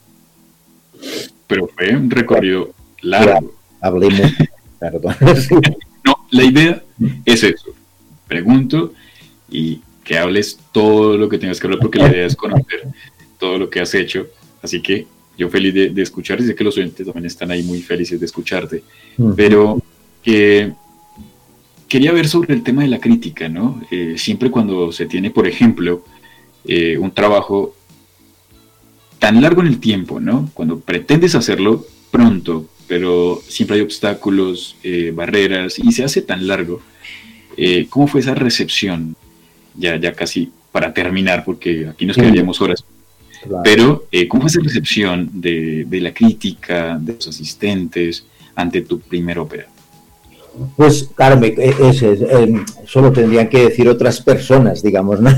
Pero 1.48 1.68
fue 1.68 1.96
un 1.96 2.10
recorrido 2.10 2.74
largo. 3.02 3.54
hablemos, 3.82 4.32
perdón. 4.80 5.16
No, 6.06 6.16
la 6.32 6.44
idea 6.46 6.84
es 7.26 7.44
eso. 7.44 7.66
Pregunto 8.30 8.94
y 9.50 9.82
que 10.06 10.18
hables 10.18 10.58
todo 10.72 11.18
lo 11.18 11.28
que 11.28 11.38
tengas 11.38 11.60
que 11.60 11.68
hablar, 11.68 11.82
porque 11.82 12.00
la 12.00 12.08
idea 12.10 12.26
es 12.26 12.36
conocer 12.36 12.88
todo 13.38 13.58
lo 13.58 13.70
que 13.70 13.82
has 13.82 13.94
hecho. 13.94 14.28
Así 14.62 14.82
que 14.82 15.06
yo 15.38 15.50
feliz 15.50 15.74
de, 15.74 15.90
de 15.90 16.02
escuchar, 16.02 16.40
y 16.40 16.44
sé 16.48 16.56
que 16.56 16.64
los 16.64 16.78
oyentes 16.78 17.06
también 17.06 17.26
están 17.26 17.52
ahí 17.52 17.62
muy 17.62 17.82
felices 17.82 18.22
de 18.22 18.26
escucharte, 18.26 18.84
uh 19.18 19.30
-huh. 19.30 19.34
pero 19.36 19.82
que 20.24 20.72
quería 21.88 22.12
ver 22.12 22.28
sobre 22.28 22.54
el 22.54 22.64
tema 22.64 22.82
de 22.84 22.90
la 22.90 23.00
crítica, 23.00 23.48
¿no? 23.50 23.82
Eh, 23.92 24.16
siempre 24.18 24.52
cuando 24.52 24.92
se 24.92 25.06
tiene, 25.06 25.32
por 25.32 25.48
ejemplo, 25.48 26.04
eh, 26.66 26.98
un 26.98 27.12
trabajo 27.12 27.76
tan 29.20 29.42
largo 29.42 29.62
en 29.62 29.68
el 29.68 29.80
tiempo, 29.80 30.20
¿no? 30.20 30.50
Cuando 30.54 30.80
pretendes 30.80 31.36
hacerlo 31.36 31.86
pronto, 32.12 32.68
pero 32.88 33.42
siempre 33.48 33.78
hay 33.78 33.82
obstáculos, 33.82 34.78
eh, 34.84 35.12
barreras, 35.14 35.80
y 35.80 35.92
se 35.92 36.04
hace 36.04 36.22
tan 36.22 36.48
largo. 36.48 36.82
Eh, 37.58 37.88
¿Cómo 37.90 38.08
fue 38.08 38.22
esa 38.22 38.36
recepción? 38.36 39.16
Ya, 39.76 39.98
ya 39.98 40.14
casi 40.14 40.52
para 40.72 40.94
terminar, 40.94 41.44
porque 41.44 41.88
aquí 41.88 42.06
nos 42.06 42.16
quedaríamos 42.16 42.62
horas. 42.62 42.84
Claro. 43.42 43.64
Pero, 43.64 44.08
eh, 44.12 44.28
¿cómo 44.28 44.44
fue 44.44 44.50
esa 44.52 44.62
recepción 44.62 45.30
de, 45.34 45.86
de 45.88 46.02
la 46.02 46.14
crítica, 46.14 46.98
de 47.00 47.14
los 47.14 47.28
asistentes, 47.28 48.26
ante 48.56 48.82
tu 48.82 49.00
primera 49.00 49.42
ópera? 49.42 49.68
Pues 50.76 51.10
claro, 51.16 51.40
me, 51.40 51.54
es, 51.58 52.02
es, 52.02 52.22
eh, 52.22 52.66
solo 52.86 53.12
tendrían 53.12 53.48
que 53.48 53.66
decir 53.66 53.88
otras 53.88 54.22
personas, 54.22 54.82
digamos, 54.82 55.20
¿no? 55.20 55.30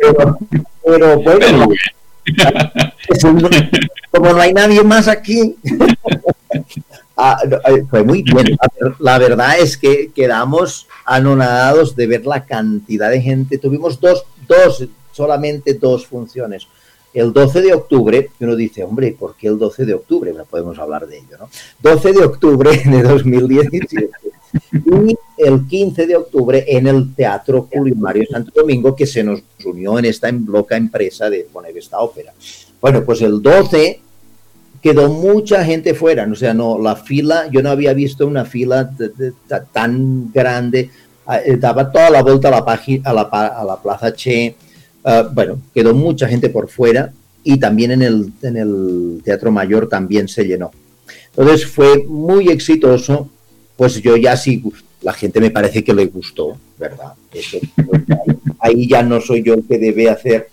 pero, 0.00 0.38
pero, 0.84 1.20
bueno, 1.20 1.20
pero 1.38 1.68
como 4.10 4.32
no 4.32 4.40
hay 4.40 4.52
nadie 4.52 4.82
más 4.82 5.08
aquí, 5.08 5.56
ah, 7.16 7.38
eh, 7.68 7.84
fue 7.88 8.02
muy 8.02 8.22
bien. 8.22 8.56
La 8.98 9.18
verdad 9.18 9.58
es 9.58 9.76
que 9.76 10.10
quedamos 10.14 10.86
anonadados 11.04 11.96
de 11.96 12.06
ver 12.06 12.26
la 12.26 12.44
cantidad 12.44 13.10
de 13.10 13.20
gente. 13.20 13.58
Tuvimos 13.58 14.00
dos, 14.00 14.24
dos, 14.46 14.86
solamente 15.12 15.74
dos 15.74 16.06
funciones. 16.06 16.66
el 17.12 17.32
12 17.32 17.62
de 17.62 17.74
octubre, 17.74 18.30
uno 18.38 18.54
dice, 18.54 18.84
hombre, 18.84 19.16
¿por 19.18 19.34
qué 19.34 19.48
el 19.48 19.58
12 19.58 19.84
de 19.84 19.94
octubre? 19.94 20.32
No 20.32 20.44
podemos 20.44 20.78
hablar 20.78 21.06
de 21.06 21.18
ello, 21.18 21.36
¿no? 21.38 21.48
12 21.80 22.12
de 22.12 22.24
octubre 22.24 22.70
de 22.84 23.02
2017 23.02 24.10
y 24.72 25.16
el 25.36 25.66
15 25.66 26.06
de 26.06 26.16
octubre 26.16 26.64
en 26.66 26.86
el 26.86 27.14
Teatro 27.14 27.68
Julio 27.72 27.96
Mario 27.96 28.24
Santo 28.30 28.52
Domingo, 28.54 28.94
que 28.94 29.06
se 29.06 29.22
nos 29.22 29.42
unió 29.64 29.98
en 29.98 30.04
esta 30.04 30.30
loca 30.30 30.76
empresa 30.76 31.28
de 31.28 31.46
poner 31.52 31.76
esta 31.76 31.98
ópera. 31.98 32.32
Bueno, 32.80 33.04
pues 33.04 33.20
el 33.22 33.42
12 33.42 34.00
quedó 34.80 35.10
mucha 35.10 35.64
gente 35.64 35.94
fuera, 35.94 36.26
o 36.30 36.34
sea, 36.34 36.54
no, 36.54 36.78
la 36.78 36.96
fila, 36.96 37.48
yo 37.50 37.62
no 37.62 37.70
había 37.70 37.92
visto 37.92 38.26
una 38.26 38.44
fila 38.44 38.90
tan 39.72 40.32
grande, 40.32 40.90
ah, 41.26 41.38
eh, 41.38 41.56
daba 41.56 41.92
toda 41.92 42.08
la 42.10 42.22
vuelta 42.22 42.48
a 42.48 42.50
la, 43.12 43.28
a 43.30 43.46
a 43.60 43.64
la 43.64 43.82
Plaza 43.82 44.14
Che, 44.14 44.54
ah, 45.04 45.28
bueno, 45.32 45.60
quedó 45.74 45.94
mucha 45.94 46.28
gente 46.28 46.48
por 46.48 46.68
fuera 46.68 47.12
y 47.44 47.58
también 47.58 47.90
en 47.90 48.02
el, 48.02 48.32
en 48.42 48.56
el 48.56 49.20
Teatro 49.24 49.50
Mayor 49.50 49.88
también 49.88 50.28
se 50.28 50.44
llenó. 50.44 50.70
Entonces 51.36 51.66
fue 51.66 52.04
muy 52.04 52.48
exitoso, 52.48 53.28
pues 53.80 54.02
yo 54.02 54.14
ya 54.14 54.36
sí, 54.36 54.62
la 55.00 55.14
gente 55.14 55.40
me 55.40 55.50
parece 55.50 55.82
que 55.82 55.94
le 55.94 56.04
gustó, 56.04 56.54
¿verdad? 56.76 57.14
ahí, 58.58 58.86
ya 58.86 59.02
no 59.02 59.22
soy 59.22 59.42
yo 59.42 59.54
el 59.54 59.64
que 59.64 59.78
debe 59.78 60.10
hacer 60.10 60.50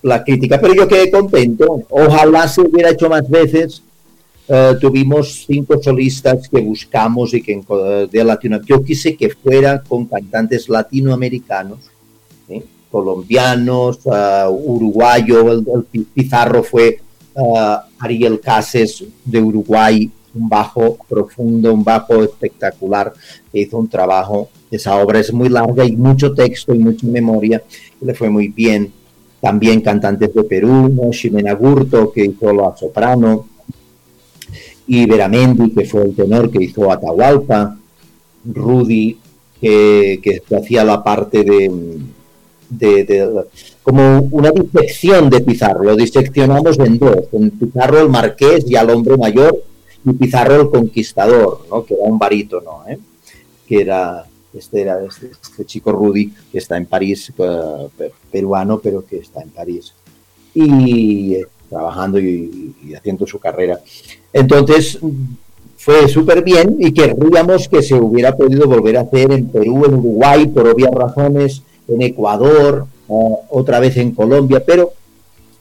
la 0.00 0.24
crítica, 0.24 0.58
pero 0.58 0.72
yo 0.72 0.88
quedé 0.88 1.10
contento. 1.10 1.82
Ojalá 1.90 2.48
se 2.48 2.62
hubiera 2.62 2.88
hecho 2.88 3.10
más 3.10 3.28
veces. 3.28 3.82
Eh, 4.48 4.72
tuvimos 4.80 5.44
cinco 5.46 5.82
solistas 5.82 6.48
que 6.48 6.62
buscamos 6.62 7.34
y 7.34 7.42
que 7.42 7.60
de 8.10 8.24
Latinoamérica. 8.24 8.74
Yo 8.74 8.82
quise 8.82 9.16
que 9.16 9.28
fuera 9.28 9.82
con 9.82 10.06
cantantes 10.06 10.66
latinoamericanos, 10.70 11.78
colombianos, 12.90 13.98
uh, 14.04 14.48
uruguayo. 14.48 15.52
El, 15.52 16.06
Pizarro 16.14 16.62
fue 16.62 17.00
uh, 17.34 17.76
Ariel 17.98 18.40
Cases 18.40 19.04
de 19.26 19.42
Uruguay, 19.42 20.10
un 20.34 20.48
bajo 20.48 20.98
profundo, 21.08 21.72
un 21.72 21.84
bajo 21.84 22.22
espectacular, 22.22 23.12
que 23.50 23.60
hizo 23.60 23.78
un 23.78 23.88
trabajo. 23.88 24.48
Esa 24.70 24.96
obra 24.96 25.20
es 25.20 25.32
muy 25.32 25.48
larga 25.48 25.84
y 25.84 25.96
mucho 25.96 26.32
texto 26.32 26.74
y 26.74 26.78
mucha 26.78 27.06
memoria, 27.06 27.62
le 28.00 28.14
fue 28.14 28.30
muy 28.30 28.48
bien 28.48 28.92
también 29.40 29.80
cantantes 29.80 30.32
de 30.32 30.44
Perú, 30.44 30.88
¿no? 30.88 31.12
Ximena 31.12 31.52
Gurto, 31.54 32.12
que 32.12 32.24
hizo 32.26 32.52
la 32.52 32.76
soprano, 32.76 33.46
y 34.86 35.04
Veramendi, 35.06 35.70
que 35.70 35.84
fue 35.84 36.04
el 36.04 36.14
tenor 36.14 36.50
que 36.50 36.62
hizo 36.62 36.90
Atahualpa, 36.90 37.76
Rudy, 38.44 39.18
que, 39.60 40.42
hacía 40.56 40.84
la 40.84 41.02
parte 41.02 41.44
de, 41.44 41.70
de, 42.70 43.44
como 43.82 44.28
una 44.30 44.50
disección 44.50 45.28
de 45.28 45.40
Pizarro, 45.40 45.84
lo 45.84 45.96
diseccionamos 45.96 46.78
en 46.78 46.98
dos, 46.98 47.16
en 47.32 47.50
Pizarro 47.50 48.00
el 48.00 48.08
marqués 48.08 48.64
y 48.68 48.76
al 48.76 48.90
hombre 48.90 49.16
mayor, 49.16 49.62
y 50.04 50.12
Pizarro 50.12 50.60
el 50.62 50.70
conquistador, 50.70 51.66
¿no? 51.70 51.84
que 51.84 51.94
era 51.94 52.04
un 52.04 52.18
barítono, 52.18 52.82
¿eh? 52.88 52.98
que 53.66 53.80
era 53.80 54.26
este 54.54 54.82
era 54.82 55.02
este, 55.02 55.30
este, 55.30 55.64
chico 55.64 55.92
Rudy 55.92 56.32
que 56.50 56.58
está 56.58 56.76
en 56.76 56.86
París, 56.86 57.32
peruano, 58.30 58.78
pero 58.80 59.04
que 59.04 59.16
está 59.16 59.40
en 59.40 59.50
París 59.50 59.94
y 60.54 61.34
eh, 61.34 61.46
trabajando 61.68 62.18
y, 62.20 62.74
haciendo 62.94 63.26
su 63.26 63.38
carrera. 63.38 63.80
Entonces 64.32 64.98
fue 65.76 66.08
súper 66.08 66.44
bien 66.44 66.76
y 66.78 66.92
querríamos 66.92 67.68
que 67.68 67.82
se 67.82 67.94
hubiera 67.94 68.36
podido 68.36 68.68
volver 68.68 68.98
a 68.98 69.02
hacer 69.02 69.32
en 69.32 69.48
Perú, 69.48 69.84
en 69.86 69.94
Uruguay, 69.94 70.46
por 70.48 70.68
obvias 70.68 70.92
razones, 70.92 71.62
en 71.88 72.02
Ecuador, 72.02 72.86
otra 73.08 73.80
vez 73.80 73.96
en 73.96 74.12
Colombia, 74.12 74.62
pero 74.64 74.92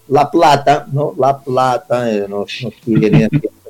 La 0.09 0.29
Plata, 0.29 0.87
¿no? 0.91 1.13
La 1.17 1.39
Plata 1.39 2.11
eh, 2.11 2.25
nos, 2.27 2.61
nos 2.61 2.73
tiene 2.83 3.29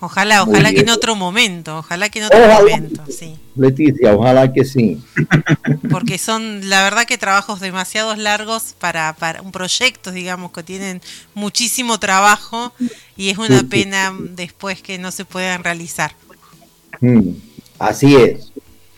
Ojalá, 0.00 0.42
ojalá 0.42 0.72
que 0.72 0.80
en 0.80 0.90
otro 0.90 1.14
momento, 1.14 1.78
ojalá 1.78 2.08
que 2.08 2.18
en 2.18 2.26
otro 2.26 2.46
momento, 2.46 3.02
sí. 3.08 3.34
Leticia, 3.56 4.14
ojalá 4.14 4.52
que 4.52 4.64
sí. 4.64 4.98
Porque 5.90 6.18
son, 6.18 6.68
la 6.68 6.82
verdad 6.82 7.04
que 7.04 7.18
trabajos 7.18 7.60
demasiados 7.60 8.18
largos 8.18 8.74
para, 8.78 9.14
para 9.14 9.42
un 9.42 9.52
proyecto, 9.52 10.10
digamos, 10.10 10.52
que 10.52 10.62
tienen 10.62 11.00
muchísimo 11.34 11.98
trabajo 11.98 12.72
y 13.16 13.30
es 13.30 13.38
una 13.38 13.62
pena 13.62 14.14
después 14.20 14.82
que 14.82 14.98
no 14.98 15.10
se 15.10 15.24
puedan 15.24 15.62
realizar. 15.62 16.12
Mm, 17.00 17.30
así 17.78 18.16
es. 18.16 18.52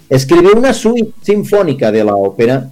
Escribió 0.09 0.52
una 0.55 0.72
suite 0.72 1.12
sinfónica 1.22 1.90
de 1.90 2.05
la 2.05 2.14
ópera 2.14 2.70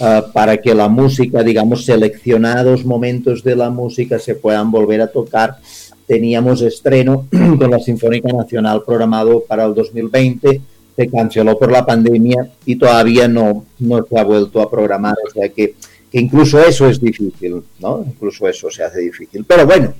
ah, 0.00 0.26
para 0.32 0.58
que 0.58 0.74
la 0.74 0.88
música, 0.88 1.42
digamos, 1.42 1.84
seleccionados 1.84 2.84
momentos 2.84 3.42
de 3.42 3.56
la 3.56 3.70
música 3.70 4.18
se 4.18 4.34
puedan 4.34 4.70
volver 4.70 5.00
a 5.00 5.08
tocar 5.08 5.58
teníamos 6.06 6.62
estreno 6.62 7.26
con 7.58 7.70
la 7.70 7.78
Sinfónica 7.78 8.32
Nacional 8.32 8.82
programado 8.84 9.42
para 9.46 9.64
el 9.64 9.74
2020, 9.74 10.60
se 10.96 11.08
canceló 11.08 11.58
por 11.58 11.70
la 11.70 11.84
pandemia 11.84 12.50
y 12.64 12.76
todavía 12.76 13.28
no, 13.28 13.66
no 13.80 14.06
se 14.06 14.18
ha 14.18 14.24
vuelto 14.24 14.62
a 14.62 14.70
programar, 14.70 15.16
o 15.26 15.30
sea 15.30 15.48
que, 15.48 15.74
que 16.10 16.20
incluso 16.20 16.58
eso 16.60 16.88
es 16.88 17.00
difícil, 17.00 17.62
¿no? 17.80 18.04
Incluso 18.06 18.48
eso 18.48 18.70
se 18.70 18.82
hace 18.82 19.00
difícil. 19.00 19.44
Pero 19.44 19.66
bueno, 19.66 19.92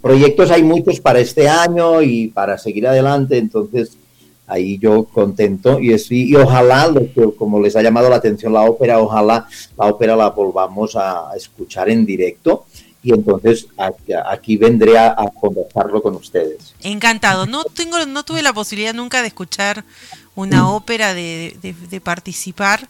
proyectos 0.00 0.50
hay 0.50 0.62
muchos 0.62 1.00
para 1.00 1.18
este 1.18 1.48
año 1.48 2.00
y 2.02 2.28
para 2.28 2.58
seguir 2.58 2.86
adelante, 2.86 3.38
entonces 3.38 3.96
ahí 4.46 4.78
yo 4.78 5.04
contento 5.04 5.78
y, 5.80 5.92
es, 5.92 6.10
y 6.10 6.34
ojalá, 6.34 6.92
como 7.36 7.60
les 7.60 7.76
ha 7.76 7.82
llamado 7.82 8.10
la 8.10 8.16
atención 8.16 8.52
la 8.52 8.62
ópera, 8.62 9.00
ojalá 9.00 9.46
la 9.78 9.86
ópera 9.86 10.16
la 10.16 10.30
volvamos 10.30 10.96
a 10.96 11.30
escuchar 11.36 11.88
en 11.88 12.04
directo 12.04 12.66
y 13.02 13.12
entonces 13.12 13.66
aquí 14.26 14.56
vendré 14.56 14.98
a, 14.98 15.16
conversarlo 15.40 16.02
con 16.02 16.16
ustedes. 16.16 16.74
Encantado. 16.80 17.46
No 17.46 17.64
tengo, 17.64 18.04
no 18.06 18.24
tuve 18.24 18.42
la 18.42 18.52
posibilidad 18.52 18.92
nunca 18.92 19.22
de 19.22 19.28
escuchar 19.28 19.84
una 20.34 20.64
mm. 20.64 20.66
ópera, 20.66 21.14
de, 21.14 22.00
participar, 22.04 22.86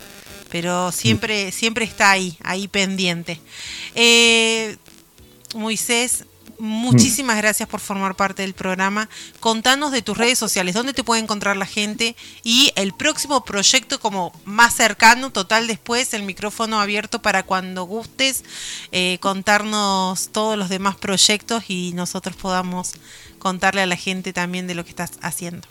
pero 0.51 0.91
siempre, 0.91 1.53
siempre 1.53 1.85
está 1.85 2.11
ahí, 2.11 2.37
ahí 2.43 2.67
pendiente. 2.67 3.41
Eh, 3.95 4.77
Moisés, 5.55 6.25
muchísimas 6.61 7.37
gracias 7.37 7.69
por 7.69 7.81
formar 7.81 8.15
parte 8.15 8.43
del 8.43 8.55
programa. 8.55 9.09
Contanos 9.41 9.93
de 9.93 10.03
tus 10.03 10.17
redes 10.17 10.39
sociales, 10.39 10.75
dónde 10.75 10.93
te 10.93 11.05
puede 11.05 11.23
encontrar 11.23 11.57
la 11.57 11.67
gente 11.67 12.15
y 12.45 12.73
el 12.77 12.93
próximo 12.93 13.45
proyecto 13.45 13.99
como 13.99 14.33
más 14.45 14.75
cercano, 14.75 15.31
total 15.31 15.67
después, 15.67 16.15
el 16.15 16.23
micrófono 16.23 16.81
abierto 16.81 17.23
para 17.23 17.43
cuando 17.43 17.85
gustes 17.85 18.45
eh, 18.93 19.19
contarnos 19.21 20.29
todos 20.31 20.57
los 20.57 20.69
demás 20.69 20.97
proyectos 20.97 21.65
y 21.69 21.93
nosotros 21.95 22.37
podamos 22.37 22.93
contarle 23.39 23.83
a 23.83 23.87
la 23.87 23.97
gente 23.97 24.33
también 24.33 24.67
de 24.67 24.75
lo 24.75 24.85
que 24.85 24.91
estás 24.91 25.13
haciendo. 25.23 25.67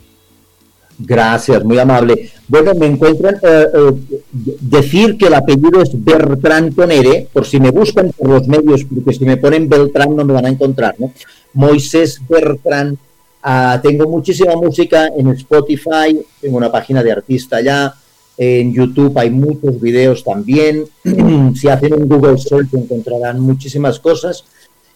Gracias, 0.99 1.63
muy 1.63 1.79
amable. 1.79 2.29
Bueno, 2.47 2.75
me 2.75 2.85
encuentran 2.85 3.35
eh, 3.35 3.65
eh, 3.73 4.21
decir 4.59 5.17
que 5.17 5.27
el 5.27 5.33
apellido 5.33 5.81
es 5.81 5.91
Bertrán 5.93 6.73
Conere, 6.73 7.27
por 7.31 7.45
si 7.45 7.59
me 7.59 7.71
buscan 7.71 8.11
por 8.11 8.29
los 8.29 8.47
medios, 8.47 8.83
porque 8.83 9.13
si 9.13 9.23
me 9.23 9.37
ponen 9.37 9.69
Beltrán 9.69 10.13
no 10.13 10.25
me 10.25 10.33
van 10.33 10.45
a 10.45 10.49
encontrar, 10.49 10.95
¿no? 10.99 11.13
Moisés 11.53 12.21
Bertrán. 12.27 12.97
Ah, 13.41 13.79
tengo 13.81 14.09
muchísima 14.09 14.55
música 14.57 15.07
en 15.17 15.29
Spotify, 15.29 16.19
tengo 16.41 16.57
una 16.57 16.69
página 16.69 17.01
de 17.01 17.13
artista 17.13 17.61
ya, 17.61 17.95
en 18.37 18.73
YouTube 18.73 19.17
hay 19.17 19.29
muchos 19.29 19.79
videos 19.79 20.23
también. 20.23 20.85
si 21.55 21.69
hacen 21.69 21.93
un 21.93 22.09
Google 22.09 22.37
Search 22.37 22.73
encontrarán 22.73 23.39
muchísimas 23.39 23.99
cosas. 23.99 24.43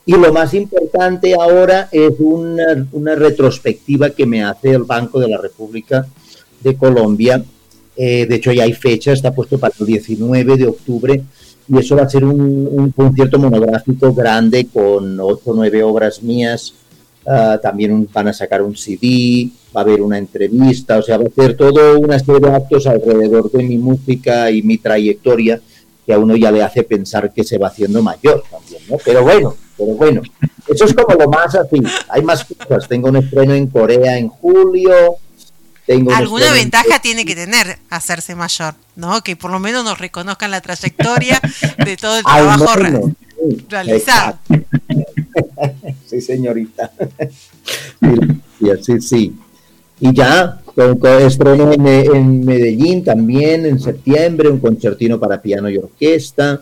Y 0.06 0.14
lo 0.14 0.34
más 0.34 0.54
importante 0.54 1.34
ahora 1.34 1.88
es 1.92 2.14
una, 2.20 3.16
retrospectiva 3.16 4.10
que 4.10 4.26
me 4.26 4.44
hace 4.44 4.72
el 4.72 4.84
Banco 4.84 5.20
de 5.20 5.30
la 5.30 5.38
República 5.38 6.06
de 6.62 6.76
Colombia. 6.76 7.44
Eh, 7.96 8.26
de 8.26 8.36
hecho, 8.36 8.52
ya 8.52 8.64
hay 8.64 8.74
fecha, 8.74 9.14
está 9.14 9.34
puesto 9.34 9.58
para 9.58 9.74
el 9.80 9.86
19 9.86 10.58
de 10.58 10.68
octubre 10.68 11.24
y 11.68 11.78
eso 11.78 11.96
va 11.96 12.04
a 12.04 12.10
ser 12.10 12.26
un, 12.26 12.92
concierto 12.96 13.40
monográfico 13.40 14.14
grande 14.14 14.68
con 14.72 15.20
ocho 15.20 15.52
o 15.52 15.54
nueve 15.54 15.82
obras 15.84 16.22
mías. 16.22 16.74
Ah, 17.26 17.58
también 17.62 18.10
van 18.12 18.28
a 18.28 18.34
sacar 18.34 18.62
un 18.62 18.76
CD, 18.76 19.50
va 19.74 19.80
a 19.80 19.84
haber 19.86 20.02
una 20.02 20.18
entrevista, 20.18 20.98
o 20.98 21.02
sea, 21.02 21.18
va 21.18 21.24
a 21.24 21.42
ser 21.42 21.56
todo 21.56 21.98
una 21.98 22.20
serie 22.20 22.42
de 22.42 22.50
actos 22.50 22.86
alrededor 22.86 23.50
de 23.50 23.64
mi 23.64 23.78
música 23.78 24.52
y 24.52 24.62
mi 24.62 24.78
trayectoria 24.78 25.62
que 26.06 26.12
a 26.12 26.20
uno 26.20 26.36
ya 26.36 26.52
le 26.52 26.62
hace 26.62 26.84
pensar 26.84 27.32
que 27.32 27.46
se 27.46 27.58
va 27.58 27.68
haciendo 27.68 28.04
mayor 28.04 28.44
también, 28.52 28.82
¿no? 28.90 28.98
Pero 29.06 29.24
bueno, 29.24 29.56
pero 29.86 29.98
bueno, 29.98 30.22
eso 30.68 30.86
es 30.86 30.94
como 30.94 31.16
lo 31.16 31.30
más 31.30 31.56
así. 31.56 31.82
Hay 32.10 32.22
más 32.22 32.46
cosas. 32.46 32.88
Tengo 32.88 33.10
un 33.10 33.18
estreno 33.18 33.54
en 33.54 33.68
Corea 33.68 34.18
en 34.18 34.30
julio. 34.30 35.18
Tengo 35.86 36.14
Alguna 36.14 36.54
ventaja 36.54 37.00
tiene 37.00 37.26
que 37.26 37.36
tener 37.36 37.78
hacerse 37.90 38.36
mayor, 38.36 38.76
¿no? 38.96 39.22
Que 39.22 39.36
por 39.36 39.52
lo 39.52 39.60
menos 39.60 39.84
nos 39.84 40.00
reconozcan 40.00 40.52
la 40.52 40.62
trayectoria 40.62 41.42
de 41.84 41.98
todo 41.98 42.18
el 42.18 42.24
trabajo 42.24 43.12
realizado. 43.68 44.40
sí, 46.06 46.22
señorita. 46.22 46.92
Sí, 48.82 49.02
sí. 49.02 49.36
Y 50.00 50.14
ya, 50.14 50.62
con, 50.74 50.98
estreno 51.22 51.74
en, 51.74 51.86
en 51.86 52.46
Medellín 52.46 53.04
también 53.04 53.66
en 53.66 53.80
septiembre, 53.80 54.50
un 54.50 54.60
concertino 54.60 55.20
para 55.20 55.42
piano 55.42 55.70
y 55.70 55.78
orquesta 55.78 56.62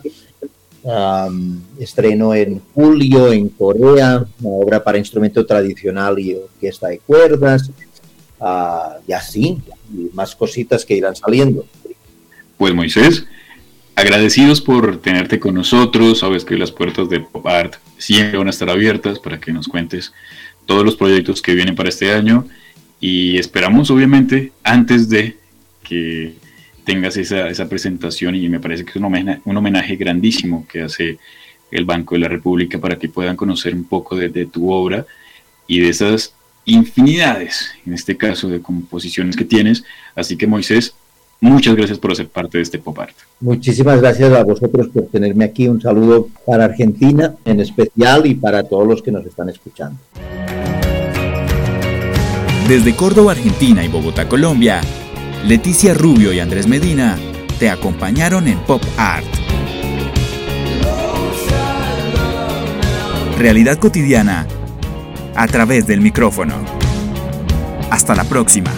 estreno 1.78 2.34
en 2.34 2.60
julio 2.74 3.32
en 3.32 3.48
Corea, 3.48 4.24
una 4.40 4.50
obra 4.50 4.84
para 4.84 4.98
instrumento 4.98 5.46
tradicional 5.46 6.18
y 6.18 6.34
orquesta 6.34 6.88
de 6.88 6.98
cuerdas, 6.98 7.70
uh, 8.40 9.00
y 9.06 9.12
así, 9.12 9.58
y 9.92 10.10
más 10.14 10.34
cositas 10.34 10.84
que 10.84 10.96
irán 10.96 11.14
saliendo. 11.14 11.64
Pues 12.56 12.74
Moisés, 12.74 13.26
agradecidos 13.94 14.60
por 14.60 15.00
tenerte 15.00 15.38
con 15.38 15.54
nosotros, 15.54 16.20
sabes 16.20 16.44
que 16.44 16.56
las 16.56 16.72
puertas 16.72 17.08
de 17.08 17.20
Pop 17.20 17.46
Art 17.46 17.74
siempre 17.96 18.38
van 18.38 18.48
a 18.48 18.50
estar 18.50 18.68
abiertas 18.68 19.18
para 19.18 19.38
que 19.38 19.52
nos 19.52 19.68
cuentes 19.68 20.12
todos 20.66 20.84
los 20.84 20.96
proyectos 20.96 21.42
que 21.42 21.54
vienen 21.54 21.74
para 21.74 21.88
este 21.88 22.12
año. 22.12 22.46
Y 23.00 23.38
esperamos 23.38 23.90
obviamente 23.90 24.52
antes 24.62 25.08
de 25.08 25.36
que 25.82 26.34
tengas 26.84 27.16
esa, 27.16 27.48
esa 27.48 27.68
presentación 27.68 28.34
y 28.34 28.48
me 28.48 28.60
parece 28.60 28.84
que 28.84 28.90
es 28.90 28.96
un 28.96 29.04
homenaje, 29.04 29.40
un 29.44 29.56
homenaje 29.56 29.96
grandísimo 29.96 30.66
que 30.70 30.82
hace 30.82 31.18
el 31.70 31.84
Banco 31.84 32.14
de 32.14 32.20
la 32.20 32.28
República 32.28 32.78
para 32.78 32.98
que 32.98 33.08
puedan 33.08 33.36
conocer 33.36 33.74
un 33.74 33.84
poco 33.84 34.16
de, 34.16 34.28
de 34.28 34.46
tu 34.46 34.70
obra 34.70 35.06
y 35.66 35.80
de 35.80 35.88
esas 35.88 36.34
infinidades, 36.64 37.72
en 37.86 37.94
este 37.94 38.16
caso, 38.16 38.48
de 38.48 38.60
composiciones 38.60 39.36
que 39.36 39.44
tienes. 39.44 39.84
Así 40.14 40.36
que 40.36 40.46
Moisés, 40.46 40.94
muchas 41.40 41.74
gracias 41.74 41.98
por 41.98 42.14
ser 42.14 42.28
parte 42.28 42.58
de 42.58 42.62
este 42.62 42.78
pop 42.78 42.98
art. 42.98 43.16
Muchísimas 43.40 44.00
gracias 44.00 44.32
a 44.32 44.44
vosotros 44.44 44.88
por 44.88 45.06
tenerme 45.06 45.44
aquí. 45.44 45.68
Un 45.68 45.80
saludo 45.80 46.28
para 46.46 46.66
Argentina 46.66 47.34
en 47.44 47.60
especial 47.60 48.26
y 48.26 48.34
para 48.34 48.62
todos 48.62 48.86
los 48.86 49.02
que 49.02 49.10
nos 49.10 49.24
están 49.26 49.48
escuchando. 49.48 49.98
Desde 52.68 52.94
Córdoba, 52.94 53.32
Argentina 53.32 53.84
y 53.84 53.88
Bogotá, 53.88 54.28
Colombia, 54.28 54.80
Leticia 55.44 55.92
Rubio 55.92 56.32
y 56.32 56.38
Andrés 56.38 56.68
Medina 56.68 57.18
te 57.58 57.68
acompañaron 57.68 58.46
en 58.46 58.58
Pop 58.60 58.82
Art. 58.96 59.26
Realidad 63.38 63.76
cotidiana 63.78 64.46
a 65.34 65.48
través 65.48 65.88
del 65.88 66.00
micrófono. 66.00 66.54
Hasta 67.90 68.14
la 68.14 68.22
próxima. 68.22 68.70